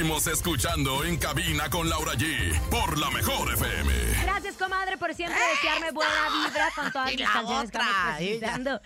Seguimos 0.00 0.26
escuchando 0.28 1.04
en 1.04 1.18
cabina 1.18 1.68
con 1.68 1.86
Laura 1.90 2.14
G. 2.14 2.58
Por 2.70 2.96
la 2.96 3.10
mejor 3.10 3.52
FM. 3.52 3.92
Gracias, 4.22 4.56
comadre, 4.56 4.96
por 4.96 5.12
siempre 5.12 5.38
desearme 5.54 5.90
buena 5.90 6.46
vibra 6.46 6.70
con 6.74 6.90
todas 6.90 7.12
Y 7.12 7.16
mis 7.18 7.26
la 7.26 7.32
canciones 7.34 7.70
que 7.70 7.76
otra, 7.76 7.84
vamos 7.92 8.16
presentando. 8.16 8.80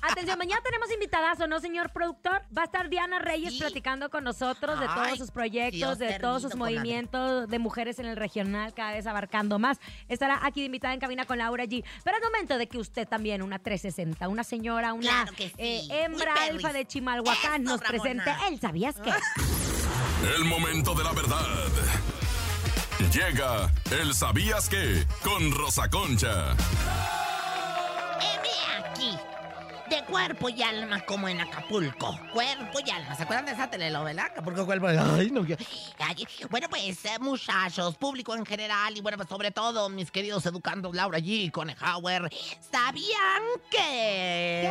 Atención, 0.00 0.38
mañana 0.38 0.62
tenemos 0.64 0.90
invitadazo, 0.90 1.46
¿no, 1.46 1.60
señor 1.60 1.90
productor? 1.92 2.40
Va 2.56 2.62
a 2.62 2.64
estar 2.64 2.88
Diana 2.88 3.18
Reyes 3.18 3.52
Sí. 3.52 3.58
platicando 3.58 4.08
con 4.08 4.24
nosotros 4.24 4.80
de 4.80 4.86
Ay, 4.88 4.94
todos 4.94 5.18
sus 5.18 5.30
proyectos, 5.30 5.76
Dios 5.76 5.98
de 5.98 6.18
todos 6.20 6.40
sus 6.40 6.54
movimientos 6.56 7.48
de 7.50 7.58
mujeres 7.58 7.98
en 7.98 8.06
el 8.06 8.16
regional, 8.16 8.72
cada 8.72 8.92
vez 8.92 9.06
abarcando 9.06 9.58
más. 9.58 9.78
Estará 10.08 10.40
aquí 10.42 10.60
de 10.60 10.66
invitada 10.66 10.94
en 10.94 11.00
cabina 11.00 11.26
con 11.26 11.36
Laura 11.36 11.64
G. 11.64 11.84
Pero 12.02 12.16
es 12.16 12.22
momento 12.24 12.56
de 12.56 12.66
que 12.66 12.78
usted 12.78 13.06
también, 13.06 13.42
una 13.42 13.58
360, 13.58 14.26
una 14.28 14.42
señora, 14.42 14.94
una 14.94 15.02
Claro 15.24 15.32
que 15.36 15.48
sí, 15.50 15.54
eh, 15.58 15.86
hembra 15.90 16.32
alfa 16.44 16.72
de 16.72 16.86
Chimalhuacán, 16.86 17.60
Eso, 17.62 17.72
nos 17.72 17.80
Ramona. 17.82 17.88
presente 18.02 18.30
el 18.48 18.58
¿Sabías 18.58 18.96
qué? 19.04 19.12
El 20.22 20.44
momento 20.44 20.94
de 20.94 21.04
la 21.04 21.12
verdad. 21.12 21.46
Llega 23.12 23.72
el 23.90 24.14
¿Sabías 24.14 24.68
qué? 24.68 25.06
Con 25.22 25.52
Rosa 25.52 25.88
Concha. 25.90 26.56
Cuerpo 30.06 30.48
y 30.48 30.62
alma 30.62 31.00
como 31.04 31.28
en 31.28 31.40
Acapulco. 31.40 32.18
Cuerpo 32.32 32.78
y 32.84 32.90
alma. 32.90 33.14
¿Se 33.14 33.24
acuerdan 33.24 33.46
de 33.46 33.52
esa 33.52 33.68
telenovela? 33.68 34.24
Acapulco, 34.24 34.64
cuerpo 34.64 34.90
y 34.90 34.96
Ay, 34.96 35.30
no. 35.30 35.44
bueno, 36.50 36.68
pues, 36.68 37.04
eh, 37.04 37.18
muchachos, 37.20 37.96
público 37.96 38.34
en 38.34 38.46
general 38.46 38.96
y 38.96 39.00
bueno, 39.00 39.16
pues 39.16 39.28
sobre 39.28 39.50
todo 39.50 39.88
mis 39.88 40.10
queridos 40.10 40.46
educandos 40.46 40.94
Laura 40.94 41.18
G. 41.18 41.44
y 41.44 41.50
Conejauer, 41.50 42.30
¿sabían 42.70 43.42
que... 43.70 44.62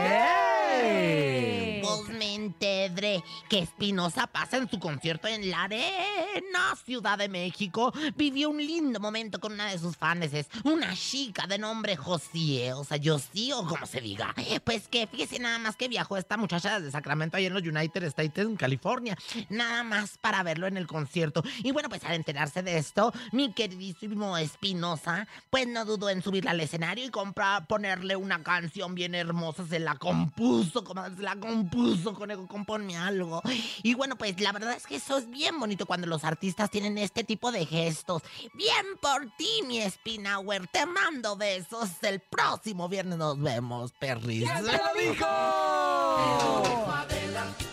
¿Qué? 0.80 1.82
Pues 1.84 2.18
me 2.18 2.36
enteré 2.36 3.24
que 3.50 3.60
Espinosa 3.60 4.28
pasa 4.28 4.58
en 4.58 4.70
su 4.70 4.80
concierto 4.80 5.28
en 5.28 5.50
la 5.50 5.64
Arena, 5.64 6.76
Ciudad 6.86 7.18
de 7.18 7.30
México. 7.30 7.94
Vivió 8.16 8.50
un 8.50 8.58
lindo 8.58 9.00
momento 9.00 9.40
con 9.40 9.54
una 9.54 9.70
de 9.70 9.78
sus 9.80 9.98
fans, 9.98 10.34
es 10.34 10.48
una 10.64 10.96
chica 10.96 11.46
de 11.48 11.58
nombre 11.58 11.96
Josie, 11.96 12.74
o 12.74 12.84
sea, 12.84 12.98
Josie 13.04 13.54
o 13.54 13.66
como 13.66 13.86
se 13.86 14.02
diga. 14.02 14.34
Pues 14.64 14.88
que 14.88 15.08
fíjese 15.26 15.42
nada 15.42 15.58
más 15.58 15.76
que 15.76 15.88
viajó 15.88 16.18
esta 16.18 16.38
muchacha 16.38 16.80
desde 16.80 16.92
Sacramento 16.92 17.38
ahí 17.38 17.46
en 17.46 17.54
los 17.54 17.64
United 17.64 18.04
States 18.04 18.46
en 18.46 18.56
California, 18.56 19.18
nada 19.50 19.84
más 19.84 20.18
para 20.20 20.44
verlo 20.44 20.68
en 20.68 20.78
el 20.78 20.86
concierto. 20.86 21.44
Y 21.64 21.72
bueno, 21.72 21.90
pues 21.90 22.04
al 22.04 22.14
enterarse 22.14 22.62
de 22.62 22.78
esto, 22.78 23.12
mi 23.32 23.52
queridísimo 23.54 24.38
Espinosa, 24.38 25.28
pues 25.50 25.68
no 25.68 25.84
dudó 25.86 26.10
en 26.10 26.22
subirla 26.22 26.52
al 26.52 26.60
escenario 26.60 27.06
y 27.06 27.10
comprar, 27.10 27.66
ponerle 27.68 28.16
una 28.16 28.44
canción 28.44 28.94
bien 28.94 29.16
hermosa, 29.16 29.66
se 29.68 29.80
la 29.80 29.96
compuso, 29.96 30.84
como 30.84 31.04
se 31.06 31.22
la 31.22 31.36
compuso, 31.38 32.14
conejo, 32.14 32.48
componme 32.48 32.98
algo. 32.98 33.42
Y 33.82 33.96
bueno, 33.96 34.18
pues 34.18 34.40
la 34.40 34.52
verdad 34.52 34.76
es 34.76 34.86
que 34.86 34.98
eso 34.98 35.18
es 35.18 35.30
bien 35.30 35.60
bonito 35.60 35.86
cuando 35.86 36.08
los 36.08 36.24
artistas 36.24 36.70
tienen 36.70 36.98
este 36.98 37.24
tipo 37.24 37.52
de 37.52 37.66
gestos. 37.66 38.22
Bien 38.54 38.86
por 39.02 39.28
ti, 39.38 39.64
mi 39.66 39.82
Spinauer, 39.82 40.68
te 40.68 40.86
mando 40.86 41.36
besos. 41.36 41.90
El 42.04 42.20
próximo 42.20 42.88
viernes 42.88 43.18
nos 43.18 43.42
vemos, 43.42 43.92
perris. 43.94 44.48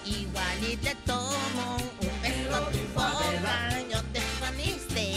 Igual 0.05 0.65
y 0.65 0.77
te 0.77 0.95
tomo 1.07 1.77
un 2.01 2.23
beso 2.23 2.55
a 2.55 2.71
tu 2.71 2.79
boca, 2.95 3.81
yo 3.91 4.01
te 4.13 4.21
coniste. 4.41 5.15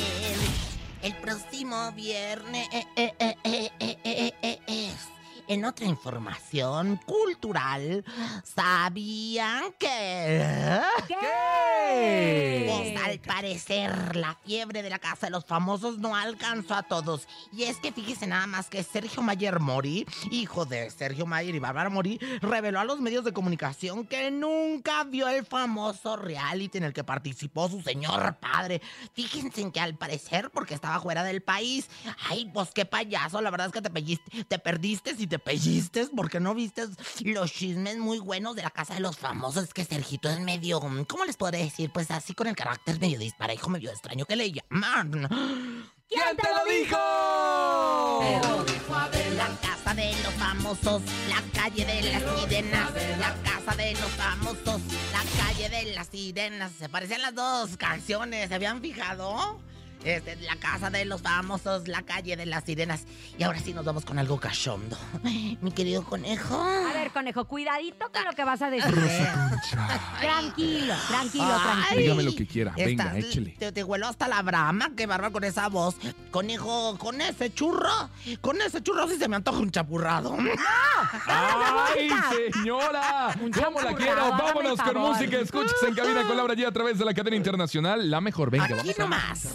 El 1.03 1.13
próximo 1.17 1.91
viernes 1.91 2.67
eh, 2.71 2.85
eh, 2.95 3.13
eh, 3.19 3.35
eh, 3.43 3.71
eh. 3.79 3.84
En 5.47 5.63
otra 5.63 5.85
información 5.85 6.99
cultural, 7.05 8.03
¿sabían 8.43 9.73
que? 9.77 10.81
¿Qué? 11.07 12.65
Pues 12.67 13.05
al 13.05 13.19
parecer 13.19 14.15
la 14.15 14.35
fiebre 14.43 14.81
de 14.81 14.89
la 14.89 14.97
casa 14.97 15.27
de 15.27 15.31
los 15.31 15.45
famosos 15.45 15.99
no 15.99 16.15
alcanzó 16.15 16.73
a 16.73 16.81
todos. 16.83 17.27
Y 17.53 17.63
es 17.63 17.77
que 17.77 17.91
fíjese 17.91 18.25
nada 18.25 18.47
más 18.47 18.69
que 18.69 18.81
Sergio 18.81 19.21
Mayer 19.21 19.59
Mori, 19.59 20.07
hijo 20.31 20.65
de 20.65 20.89
Sergio 20.89 21.27
Mayer 21.27 21.53
y 21.53 21.59
Bárbara 21.59 21.91
Mori, 21.91 22.17
reveló 22.41 22.79
a 22.79 22.85
los 22.85 22.99
medios 22.99 23.23
de 23.23 23.33
comunicación 23.33 24.07
que 24.07 24.31
nunca 24.31 25.03
vio 25.03 25.27
el 25.27 25.45
famoso 25.45 26.17
reality 26.17 26.79
en 26.79 26.85
el 26.85 26.93
que 26.93 27.03
participó 27.03 27.69
su 27.69 27.81
señor 27.81 28.37
padre. 28.39 28.81
Fíjense 29.13 29.61
en 29.61 29.71
que 29.71 29.79
al 29.79 29.95
parecer, 29.95 30.49
porque 30.49 30.73
estaba 30.73 30.99
fuera 30.99 31.23
del 31.23 31.41
país, 31.41 31.87
ay, 32.29 32.49
pues 32.51 32.71
qué 32.71 32.85
payaso, 32.85 33.41
la 33.41 33.51
verdad 33.51 33.67
es 33.67 33.73
que 33.73 33.81
te, 33.81 33.91
pelliste, 33.91 34.43
te 34.45 34.57
perdiste 34.57 35.15
si 35.15 35.27
te 35.27 35.34
pellistes 35.39 36.09
porque 36.15 36.39
no 36.39 36.53
viste 36.53 36.87
los 37.23 37.51
chismes 37.51 37.97
muy 37.97 38.19
buenos 38.19 38.55
de 38.55 38.63
la 38.63 38.69
casa 38.69 38.93
de 38.95 38.99
los 38.99 39.17
famosos. 39.17 39.63
Es 39.65 39.73
que 39.73 39.85
Sergito 39.85 40.29
es 40.29 40.39
medio, 40.39 40.79
¿cómo 41.07 41.25
les 41.25 41.37
podré 41.37 41.59
decir? 41.59 41.91
Pues 41.91 42.11
así 42.11 42.33
con 42.33 42.47
el 42.47 42.55
carácter 42.55 42.99
medio 42.99 43.19
disparejo, 43.19 43.69
medio 43.69 43.89
extraño 43.91 44.25
que 44.25 44.35
le 44.35 44.51
llaman. 44.51 45.27
¿Quién 46.07 46.37
te 46.37 46.49
lo 46.49 46.65
dijo? 46.71 46.97
La 49.35 49.49
casa 49.61 49.93
de 49.95 50.11
los 50.23 50.33
famosos, 50.33 51.01
la 51.27 51.41
calle 51.53 51.85
de 51.85 52.01
las 52.11 52.23
sirenas, 52.39 52.91
la 53.19 53.35
casa 53.43 53.75
de 53.75 53.91
los 53.93 54.11
famosos, 54.11 54.81
la 55.11 55.43
calle 55.43 55.69
de 55.69 55.93
las 55.93 56.07
sirenas. 56.07 56.71
Se 56.77 56.89
parecían 56.89 57.21
las 57.21 57.35
dos 57.35 57.77
canciones, 57.77 58.49
¿se 58.49 58.55
habían 58.55 58.81
fijado? 58.81 59.59
Este, 60.05 60.35
la 60.37 60.55
casa 60.57 60.89
de 60.91 61.03
los 61.03 61.21
famosos, 61.23 61.87
la 61.87 62.03
calle 62.03 62.37
de 62.37 62.45
las 62.45 62.63
sirenas. 62.63 63.05
Y 63.39 63.43
ahora 63.43 63.59
sí 63.59 63.73
nos 63.73 63.83
vamos 63.83 64.05
con 64.05 64.19
algo 64.19 64.39
cachondo. 64.39 64.95
Mi 65.23 65.71
querido 65.71 66.03
conejo. 66.05 66.61
A 66.61 66.93
ver, 66.93 67.09
conejo, 67.11 67.45
cuidadito 67.45 68.11
con 68.13 68.23
lo 68.23 68.31
que 68.33 68.43
vas 68.43 68.61
a 68.61 68.69
decir. 68.69 68.93
Tranquilo, 70.19 70.93
tranquilo, 71.07 71.45
Ay. 71.45 71.61
tranquilo. 71.63 72.01
Dígame 72.01 72.23
lo 72.23 72.35
que 72.35 72.45
quiera. 72.47 72.73
Venga, 72.77 73.05
Estás- 73.05 73.25
échele. 73.25 73.55
Te, 73.57 73.71
te 73.71 73.83
huelo 73.83 74.07
hasta 74.07 74.27
la 74.27 74.41
brama, 74.43 74.91
qué 74.95 75.07
bárbaro 75.07 75.33
con 75.33 75.43
esa 75.43 75.67
voz. 75.69 75.95
Conejo, 76.31 76.97
con 76.99 77.19
ese 77.21 77.53
churro, 77.53 78.09
con 78.41 78.61
ese 78.61 78.81
churro 78.83 79.07
sí 79.07 79.17
se 79.17 79.27
me 79.27 79.35
antoja 79.37 79.57
un 79.59 79.71
chapurrado. 79.71 80.37
¡Ay, 81.27 82.09
señora! 82.53 83.35
¿Cómo 83.63 83.81
la 83.81 83.95
quiero? 83.95 84.29
Vámonos 84.31 84.79
con 84.81 84.97
música. 84.97 85.37
Escuches 85.39 85.73
en 85.87 85.95
cabina 85.95 86.27
con 86.27 86.37
Laura 86.37 86.53
G 86.53 86.65
a 86.67 86.71
través 86.71 86.97
de 86.99 87.05
la 87.05 87.13
cadena 87.13 87.35
internacional. 87.37 88.09
La 88.09 88.21
mejor. 88.21 88.49
Venga, 88.51 88.65
Aquí 88.65 88.73
vamos 88.75 88.99
a 88.99 89.01
nomás. 89.01 89.47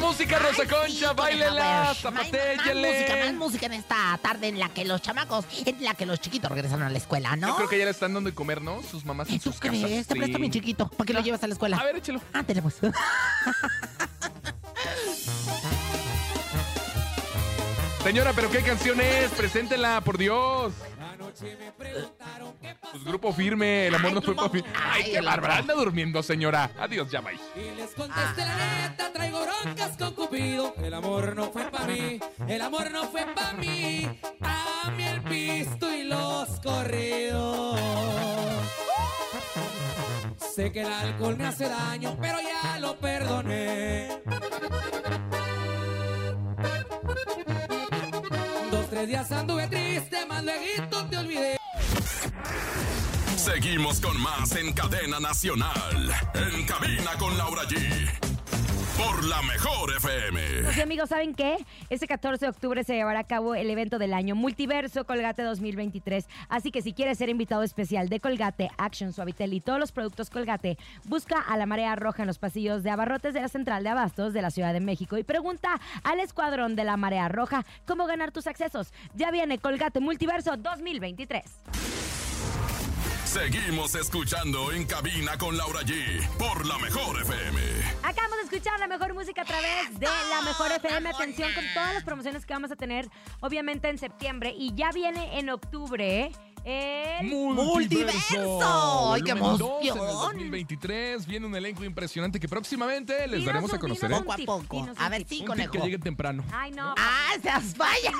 Música, 0.00 0.38
Rosa 0.38 0.64
Concha, 0.66 1.12
bailela, 1.12 1.94
Más, 2.02 2.04
más 2.04 2.24
música, 2.24 3.16
más 3.24 3.34
música 3.34 3.66
en 3.66 3.72
esta 3.74 4.18
tarde 4.22 4.48
en 4.48 4.58
la 4.58 4.68
que 4.68 4.84
los 4.84 5.02
chamacos, 5.02 5.44
en 5.64 5.82
la 5.82 5.94
que 5.94 6.06
los 6.06 6.20
chiquitos 6.20 6.50
regresaron 6.50 6.82
a 6.86 6.90
la 6.90 6.98
escuela, 6.98 7.36
¿no? 7.36 7.48
Yo 7.48 7.56
creo 7.56 7.68
que 7.68 7.78
ya 7.78 7.84
le 7.84 7.90
están 7.90 8.14
dando 8.14 8.30
de 8.30 8.34
comer, 8.34 8.62
¿no? 8.62 8.82
Sus 8.82 9.04
mamás 9.04 9.28
en 9.28 9.38
¿Tú 9.38 9.50
sus 9.50 9.60
casas. 9.60 9.78
crees? 9.78 10.06
Te 10.06 10.14
Sí. 10.14 10.18
presto 10.20 10.38
mi 10.38 10.50
chiquito. 10.50 10.88
¿Para 10.88 11.06
qué 11.06 11.12
lo 11.12 11.20
llevas 11.20 11.42
a 11.42 11.46
la 11.46 11.52
escuela? 11.54 11.76
A 11.78 11.84
ver, 11.84 11.96
échelo. 11.96 12.20
Ándale, 12.32 12.62
pues. 12.62 12.76
Señora, 18.08 18.32
¿pero 18.32 18.50
qué 18.50 18.62
canción 18.62 18.98
es? 19.02 19.30
Preséntela, 19.32 20.00
por 20.00 20.16
Dios. 20.16 20.72
Pues 22.90 23.04
grupo 23.04 23.34
firme, 23.34 23.88
el 23.88 23.94
amor 23.94 24.14
no 24.14 24.22
fue 24.22 24.34
para 24.34 24.48
firme. 24.48 24.70
Ay, 24.82 25.12
qué 25.12 25.20
bárbara. 25.20 25.58
Anda 25.58 25.74
durmiendo, 25.74 26.22
señora. 26.22 26.70
Adiós, 26.78 27.10
ya 27.10 27.20
bye. 27.20 27.38
Y 27.54 27.76
les 27.76 27.90
contesté 27.90 28.46
la 28.46 28.88
neta, 28.88 29.12
traigo 29.12 29.40
broncas 29.42 29.98
con 29.98 30.14
Cupido. 30.14 30.72
El 30.78 30.94
amor 30.94 31.36
no 31.36 31.52
fue 31.52 31.70
para 31.70 31.84
mí, 31.84 32.18
el 32.46 32.62
amor 32.62 32.90
no 32.90 33.10
fue 33.10 33.26
para 33.26 33.52
mí. 33.52 34.08
A 34.40 34.90
mí 34.96 35.04
el 35.04 35.20
pisto 35.24 35.92
y 35.92 36.04
los 36.04 36.48
corridos. 36.60 37.78
Sé 40.54 40.72
que 40.72 40.80
el 40.80 40.90
alcohol 40.90 41.36
me 41.36 41.44
hace 41.44 41.68
daño, 41.68 42.16
pero 42.18 42.38
ya 42.40 42.78
lo 42.80 42.98
perdoné. 42.98 44.22
Tres 48.98 49.08
días 49.10 49.30
anduve 49.30 49.68
triste, 49.68 50.26
más 50.26 50.42
luego 50.42 51.04
te 51.08 51.16
olvidé. 51.18 51.56
Seguimos 53.36 54.00
con 54.00 54.20
más 54.20 54.56
en 54.56 54.72
cadena 54.72 55.20
nacional. 55.20 56.12
En 56.34 56.66
cabina 56.66 57.12
con 57.16 57.38
Laura 57.38 57.62
G. 57.62 58.27
Por 58.98 59.24
la 59.26 59.40
mejor 59.42 59.92
FM. 59.96 60.40
Pues 60.64 60.78
amigos, 60.80 61.10
¿saben 61.10 61.32
qué? 61.32 61.56
Este 61.88 62.08
14 62.08 62.46
de 62.46 62.50
octubre 62.50 62.82
se 62.82 62.96
llevará 62.96 63.20
a 63.20 63.24
cabo 63.24 63.54
el 63.54 63.70
evento 63.70 63.96
del 64.00 64.12
año 64.12 64.34
Multiverso 64.34 65.06
Colgate 65.06 65.44
2023. 65.44 66.26
Así 66.48 66.72
que 66.72 66.82
si 66.82 66.92
quieres 66.92 67.16
ser 67.18 67.28
invitado 67.28 67.62
especial 67.62 68.08
de 68.08 68.18
Colgate, 68.18 68.70
Action, 68.76 69.12
Suavitel 69.12 69.54
y 69.54 69.60
todos 69.60 69.78
los 69.78 69.92
productos 69.92 70.30
Colgate, 70.30 70.78
busca 71.04 71.38
a 71.38 71.56
la 71.56 71.66
Marea 71.66 71.94
Roja 71.94 72.24
en 72.24 72.26
los 72.26 72.40
pasillos 72.40 72.82
de 72.82 72.90
abarrotes 72.90 73.34
de 73.34 73.40
la 73.40 73.48
Central 73.48 73.84
de 73.84 73.90
Abastos 73.90 74.32
de 74.32 74.42
la 74.42 74.50
Ciudad 74.50 74.72
de 74.72 74.80
México 74.80 75.16
y 75.16 75.22
pregunta 75.22 75.80
al 76.02 76.18
escuadrón 76.18 76.74
de 76.74 76.82
la 76.82 76.96
Marea 76.96 77.28
Roja 77.28 77.64
cómo 77.86 78.06
ganar 78.06 78.32
tus 78.32 78.48
accesos. 78.48 78.92
Ya 79.14 79.30
viene 79.30 79.58
Colgate 79.58 80.00
Multiverso 80.00 80.56
2023. 80.56 81.44
Seguimos 83.28 83.94
escuchando 83.94 84.72
en 84.72 84.86
cabina 84.86 85.36
con 85.36 85.54
Laura 85.56 85.82
G. 85.82 86.26
Por 86.38 86.64
la 86.64 86.78
mejor 86.78 87.20
FM. 87.20 87.60
Acabamos 88.02 88.38
de 88.38 88.44
escuchar 88.44 88.80
la 88.80 88.86
mejor 88.86 89.12
música 89.12 89.42
a 89.42 89.44
través 89.44 89.98
de 90.00 90.06
la 90.06 90.40
mejor 90.46 90.72
FM. 90.72 91.10
Atención 91.10 91.52
con 91.52 91.62
todas 91.74 91.92
las 91.92 92.04
promociones 92.04 92.46
que 92.46 92.54
vamos 92.54 92.72
a 92.72 92.76
tener, 92.76 93.06
obviamente 93.40 93.90
en 93.90 93.98
septiembre 93.98 94.54
y 94.56 94.74
ya 94.74 94.92
viene 94.92 95.38
en 95.38 95.50
octubre. 95.50 96.32
El 96.64 97.26
¡Multiverso! 97.28 99.12
¡Ay, 99.14 99.22
qué 99.22 99.32
Volumen 99.32 99.58
2 99.58 99.70
en 99.80 99.86
el 99.86 99.88
emoción! 99.96 100.20
2023 100.22 101.26
viene 101.26 101.46
un 101.46 101.54
elenco 101.56 101.84
impresionante 101.84 102.38
que 102.40 102.48
próximamente 102.48 103.14
les 103.26 103.40
Dinos 103.40 103.46
daremos 103.46 103.72
a 103.72 103.78
conocer. 103.78 104.10
¿eh? 104.10 104.16
Poco 104.16 104.32
a 104.32 104.36
poco. 104.36 104.88
A 104.98 105.08
ver, 105.08 105.24
Un 105.30 105.46
conejo. 105.46 105.72
que 105.72 105.78
llegue 105.78 105.98
temprano. 105.98 106.44
Ay, 106.52 106.72
no. 106.72 106.94
¡Ah, 106.98 107.30
seas 107.42 107.74
vaya! 107.76 108.10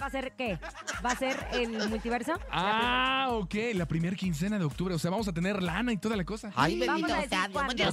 Va 0.00 0.06
a 0.06 0.10
ser 0.10 0.32
qué? 0.36 0.58
¿Va 1.04 1.10
a 1.10 1.16
ser 1.16 1.36
el 1.52 1.88
multiverso? 1.88 2.32
Ah, 2.50 3.28
ok, 3.30 3.54
la 3.74 3.86
primera 3.86 4.16
quincena 4.16 4.58
de 4.58 4.64
octubre. 4.64 4.94
O 4.94 4.98
sea, 4.98 5.10
vamos 5.10 5.28
a 5.28 5.32
tener 5.32 5.62
lana 5.62 5.92
y 5.92 5.96
toda 5.96 6.16
la 6.16 6.24
cosa. 6.24 6.50
Ay, 6.54 6.78
Vamos 6.80 7.02
bendito 7.02 7.14
a 7.14 7.16
decir 7.16 7.30
sea 7.30 7.48
Dios. 7.48 7.52
cuándo. 7.52 7.84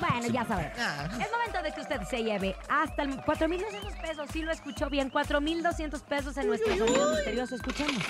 Bueno, 0.00 0.26
ya 0.28 0.44
saben. 0.46 0.72
Ah. 0.78 1.08
Es 1.20 1.30
momento 1.30 1.62
de 1.62 1.72
que 1.74 1.80
usted 1.80 2.00
se 2.08 2.22
lleve 2.22 2.56
hasta 2.68 3.02
el 3.02 3.16
4,200 3.22 3.94
pesos. 4.00 4.28
Sí 4.32 4.42
lo 4.42 4.52
escuchó 4.52 4.88
bien. 4.90 5.10
4,200 5.10 6.00
pesos 6.02 6.36
en 6.36 6.46
nuestro 6.46 6.76
sonido 6.76 7.10
misterioso. 7.14 7.54
Escuchemos. 7.56 8.02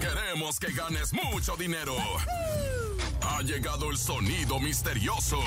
Queremos 0.00 0.58
que 0.60 0.72
ganes 0.72 1.12
mucho 1.12 1.56
dinero. 1.56 1.94
Ha 3.22 3.42
llegado 3.42 3.90
el 3.90 3.98
sonido 3.98 4.58
misterioso. 4.60 5.38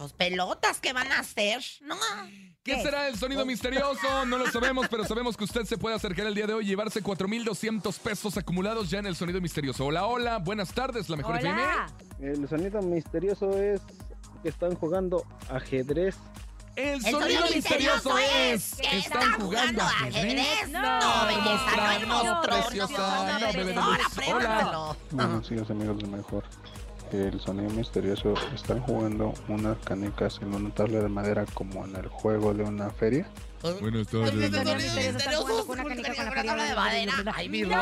Pues 0.00 0.14
pelotas, 0.14 0.80
¿qué 0.80 0.94
van 0.94 1.12
a 1.12 1.18
hacer? 1.18 1.62
No. 1.82 1.94
¿Qué 2.62 2.82
será 2.82 3.06
el 3.08 3.18
sonido 3.18 3.44
misterioso? 3.44 4.24
No 4.24 4.38
lo 4.38 4.46
sabemos, 4.50 4.88
pero 4.88 5.04
sabemos 5.04 5.36
que 5.36 5.44
usted 5.44 5.66
se 5.66 5.76
puede 5.76 5.94
acercar 5.94 6.26
el 6.26 6.34
día 6.34 6.46
de 6.46 6.54
hoy 6.54 6.64
y 6.64 6.68
llevarse 6.68 7.02
4,200 7.02 7.98
pesos 7.98 8.38
acumulados 8.38 8.88
ya 8.88 9.00
en 9.00 9.04
el 9.04 9.14
sonido 9.14 9.42
misterioso. 9.42 9.84
Hola, 9.84 10.06
hola, 10.06 10.38
buenas 10.38 10.72
tardes, 10.72 11.10
la 11.10 11.18
mejor 11.18 11.36
FM. 11.36 11.62
Hola. 11.62 11.86
El 12.18 12.48
sonido 12.48 12.80
misterioso 12.80 13.50
es 13.60 13.82
que 14.42 14.48
están 14.48 14.74
jugando 14.74 15.22
ajedrez. 15.50 16.16
El 16.76 17.04
El 17.04 17.12
sonido 17.12 17.42
misterioso 17.54 18.16
es 18.16 18.76
que 18.76 18.96
están 18.96 19.38
jugando 19.38 19.82
ajedrez. 19.82 20.70
No, 20.70 21.26
belleza, 21.26 21.76
no, 21.76 21.90
hermoso, 21.92 22.40
preciosa, 22.40 23.38
no, 23.38 23.46
bebé 23.46 23.64
de 23.64 23.74
luz. 23.74 23.84
Ahora 23.84 24.06
Hola. 24.16 24.38
pruébalo. 24.38 24.96
Buenos 25.10 25.48
días 25.50 25.68
amigos 25.68 25.98
del 25.98 26.08
El 27.12 27.40
sonido 27.40 27.70
misterioso 27.70 28.34
están 28.54 28.80
jugando 28.82 29.34
unas 29.48 29.76
canicas 29.78 30.38
en 30.42 30.54
una 30.54 30.70
tabla 30.72 31.00
de 31.00 31.08
madera 31.08 31.44
como 31.54 31.84
en 31.84 31.96
el 31.96 32.06
juego 32.08 32.54
de 32.54 32.62
una 32.62 32.88
feria. 32.90 33.28
Buenas 33.80 33.82
El 33.82 34.06
tardes. 34.06 34.30
sonido 34.30 34.74
misterioso 34.74 34.88
está 34.88 35.12
misterioso 35.12 35.42
jugando 35.42 35.66
con 35.66 35.80
una 35.80 35.88
canica 35.88 36.14
con 36.14 36.24
la 36.24 36.44
tabla 36.44 36.64
de 36.64 36.74
madera. 36.76 37.12
Ay, 37.34 37.48
mi 37.48 37.62
No. 37.62 37.76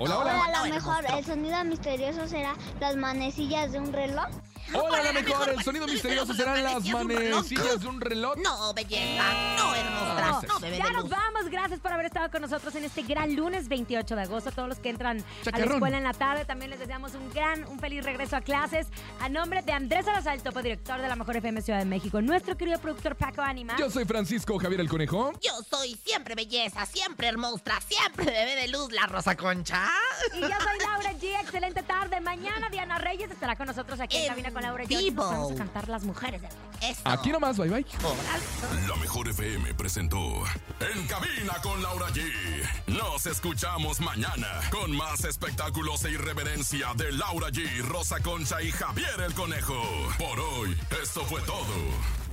Hola, 0.00 0.18
hola. 0.18 0.44
A 0.44 0.64
lo 0.64 0.74
mejor 0.74 1.04
el 1.18 1.24
sonido 1.24 1.64
misterioso 1.64 2.26
será 2.26 2.54
las 2.80 2.96
manecillas 2.96 3.72
de 3.72 3.78
un 3.80 3.92
reloj. 3.92 4.26
Hola, 4.74 5.02
la 5.02 5.12
mejor. 5.12 5.48
El 5.48 5.62
sonido 5.62 5.86
misterioso 5.86 6.34
serán 6.34 6.62
las 6.62 6.84
manecillas 6.84 7.80
de 7.80 7.88
un 7.88 8.00
reloj. 8.00 8.36
No, 8.36 8.72
belleza. 8.74 9.22
No, 9.56 9.74
hermosa. 9.74 10.46
No, 10.46 10.60
bebé 10.60 10.78
Ya 10.78 10.90
nos 10.90 11.02
luz. 11.04 11.10
Gracias 11.50 11.80
por 11.80 11.92
haber 11.92 12.06
estado 12.06 12.30
con 12.30 12.42
nosotros 12.42 12.74
en 12.74 12.84
este 12.84 13.02
gran 13.02 13.34
lunes 13.34 13.68
28 13.68 14.16
de 14.16 14.22
agosto. 14.22 14.50
A 14.50 14.52
todos 14.52 14.68
los 14.68 14.78
que 14.78 14.90
entran 14.90 15.24
a 15.52 15.58
la 15.58 15.64
escuela 15.64 15.98
en 15.98 16.04
la 16.04 16.12
tarde, 16.12 16.44
también 16.44 16.70
les 16.70 16.78
deseamos 16.78 17.14
un 17.14 17.30
gran, 17.32 17.64
un 17.68 17.78
feliz 17.78 18.04
regreso 18.04 18.36
a 18.36 18.40
clases. 18.40 18.86
A 19.20 19.28
nombre 19.28 19.62
de 19.62 19.72
Andrés 19.72 20.04
Salazar, 20.04 20.40
topo 20.40 20.62
director 20.62 21.00
de 21.00 21.08
la 21.08 21.16
Mejor 21.16 21.36
FM 21.36 21.62
Ciudad 21.62 21.78
de 21.78 21.84
México, 21.84 22.20
nuestro 22.20 22.56
querido 22.56 22.78
productor 22.78 23.16
Paco 23.16 23.42
Anima. 23.42 23.76
Yo 23.78 23.90
soy 23.90 24.04
Francisco 24.04 24.58
Javier 24.58 24.80
el 24.80 24.88
Conejo. 24.88 25.32
Yo 25.40 25.52
soy 25.68 25.94
siempre 26.04 26.34
belleza, 26.34 26.84
siempre 26.86 27.28
hermosa, 27.28 27.80
siempre 27.86 28.26
bebé 28.26 28.56
de 28.56 28.68
luz, 28.68 28.92
la 28.92 29.06
Rosa 29.06 29.36
Concha. 29.36 29.86
Y 30.34 30.40
yo 30.40 30.48
soy 30.48 30.78
Laura 30.80 31.12
G. 31.12 31.40
Excelente 31.40 31.82
tarde. 31.82 32.20
Mañana 32.20 32.68
Diana 32.70 32.98
Reyes 32.98 33.30
estará 33.30 33.56
con 33.56 33.66
nosotros 33.66 34.00
aquí 34.00 34.16
en, 34.16 34.22
En 34.24 34.28
Cabina 34.28 34.50
con 34.52 34.62
Laura 34.62 34.84
G. 34.84 35.14
vamos 35.14 35.52
a 35.52 35.54
cantar 35.54 35.88
las 35.88 36.04
mujeres. 36.04 36.42
Aquí 37.04 37.30
nomás, 37.30 37.56
bye 37.56 37.68
bye. 37.68 37.86
La 38.88 38.96
mejor 38.96 39.28
FM 39.28 39.74
presentó 39.74 40.18
En 40.80 41.06
con 41.62 41.80
Laura 41.82 42.08
G. 42.08 42.22
Nos 42.88 43.26
escuchamos 43.26 44.00
mañana 44.00 44.60
con 44.70 44.94
más 44.96 45.24
espectáculos 45.24 46.04
e 46.04 46.10
irreverencia 46.10 46.88
de 46.96 47.12
Laura 47.12 47.48
G, 47.48 47.80
Rosa 47.82 48.20
Concha 48.20 48.60
y 48.60 48.72
Javier 48.72 49.20
el 49.24 49.32
Conejo. 49.34 49.80
Por 50.18 50.40
hoy, 50.40 50.76
esto 51.00 51.24
fue 51.26 51.40
todo. 51.42 52.27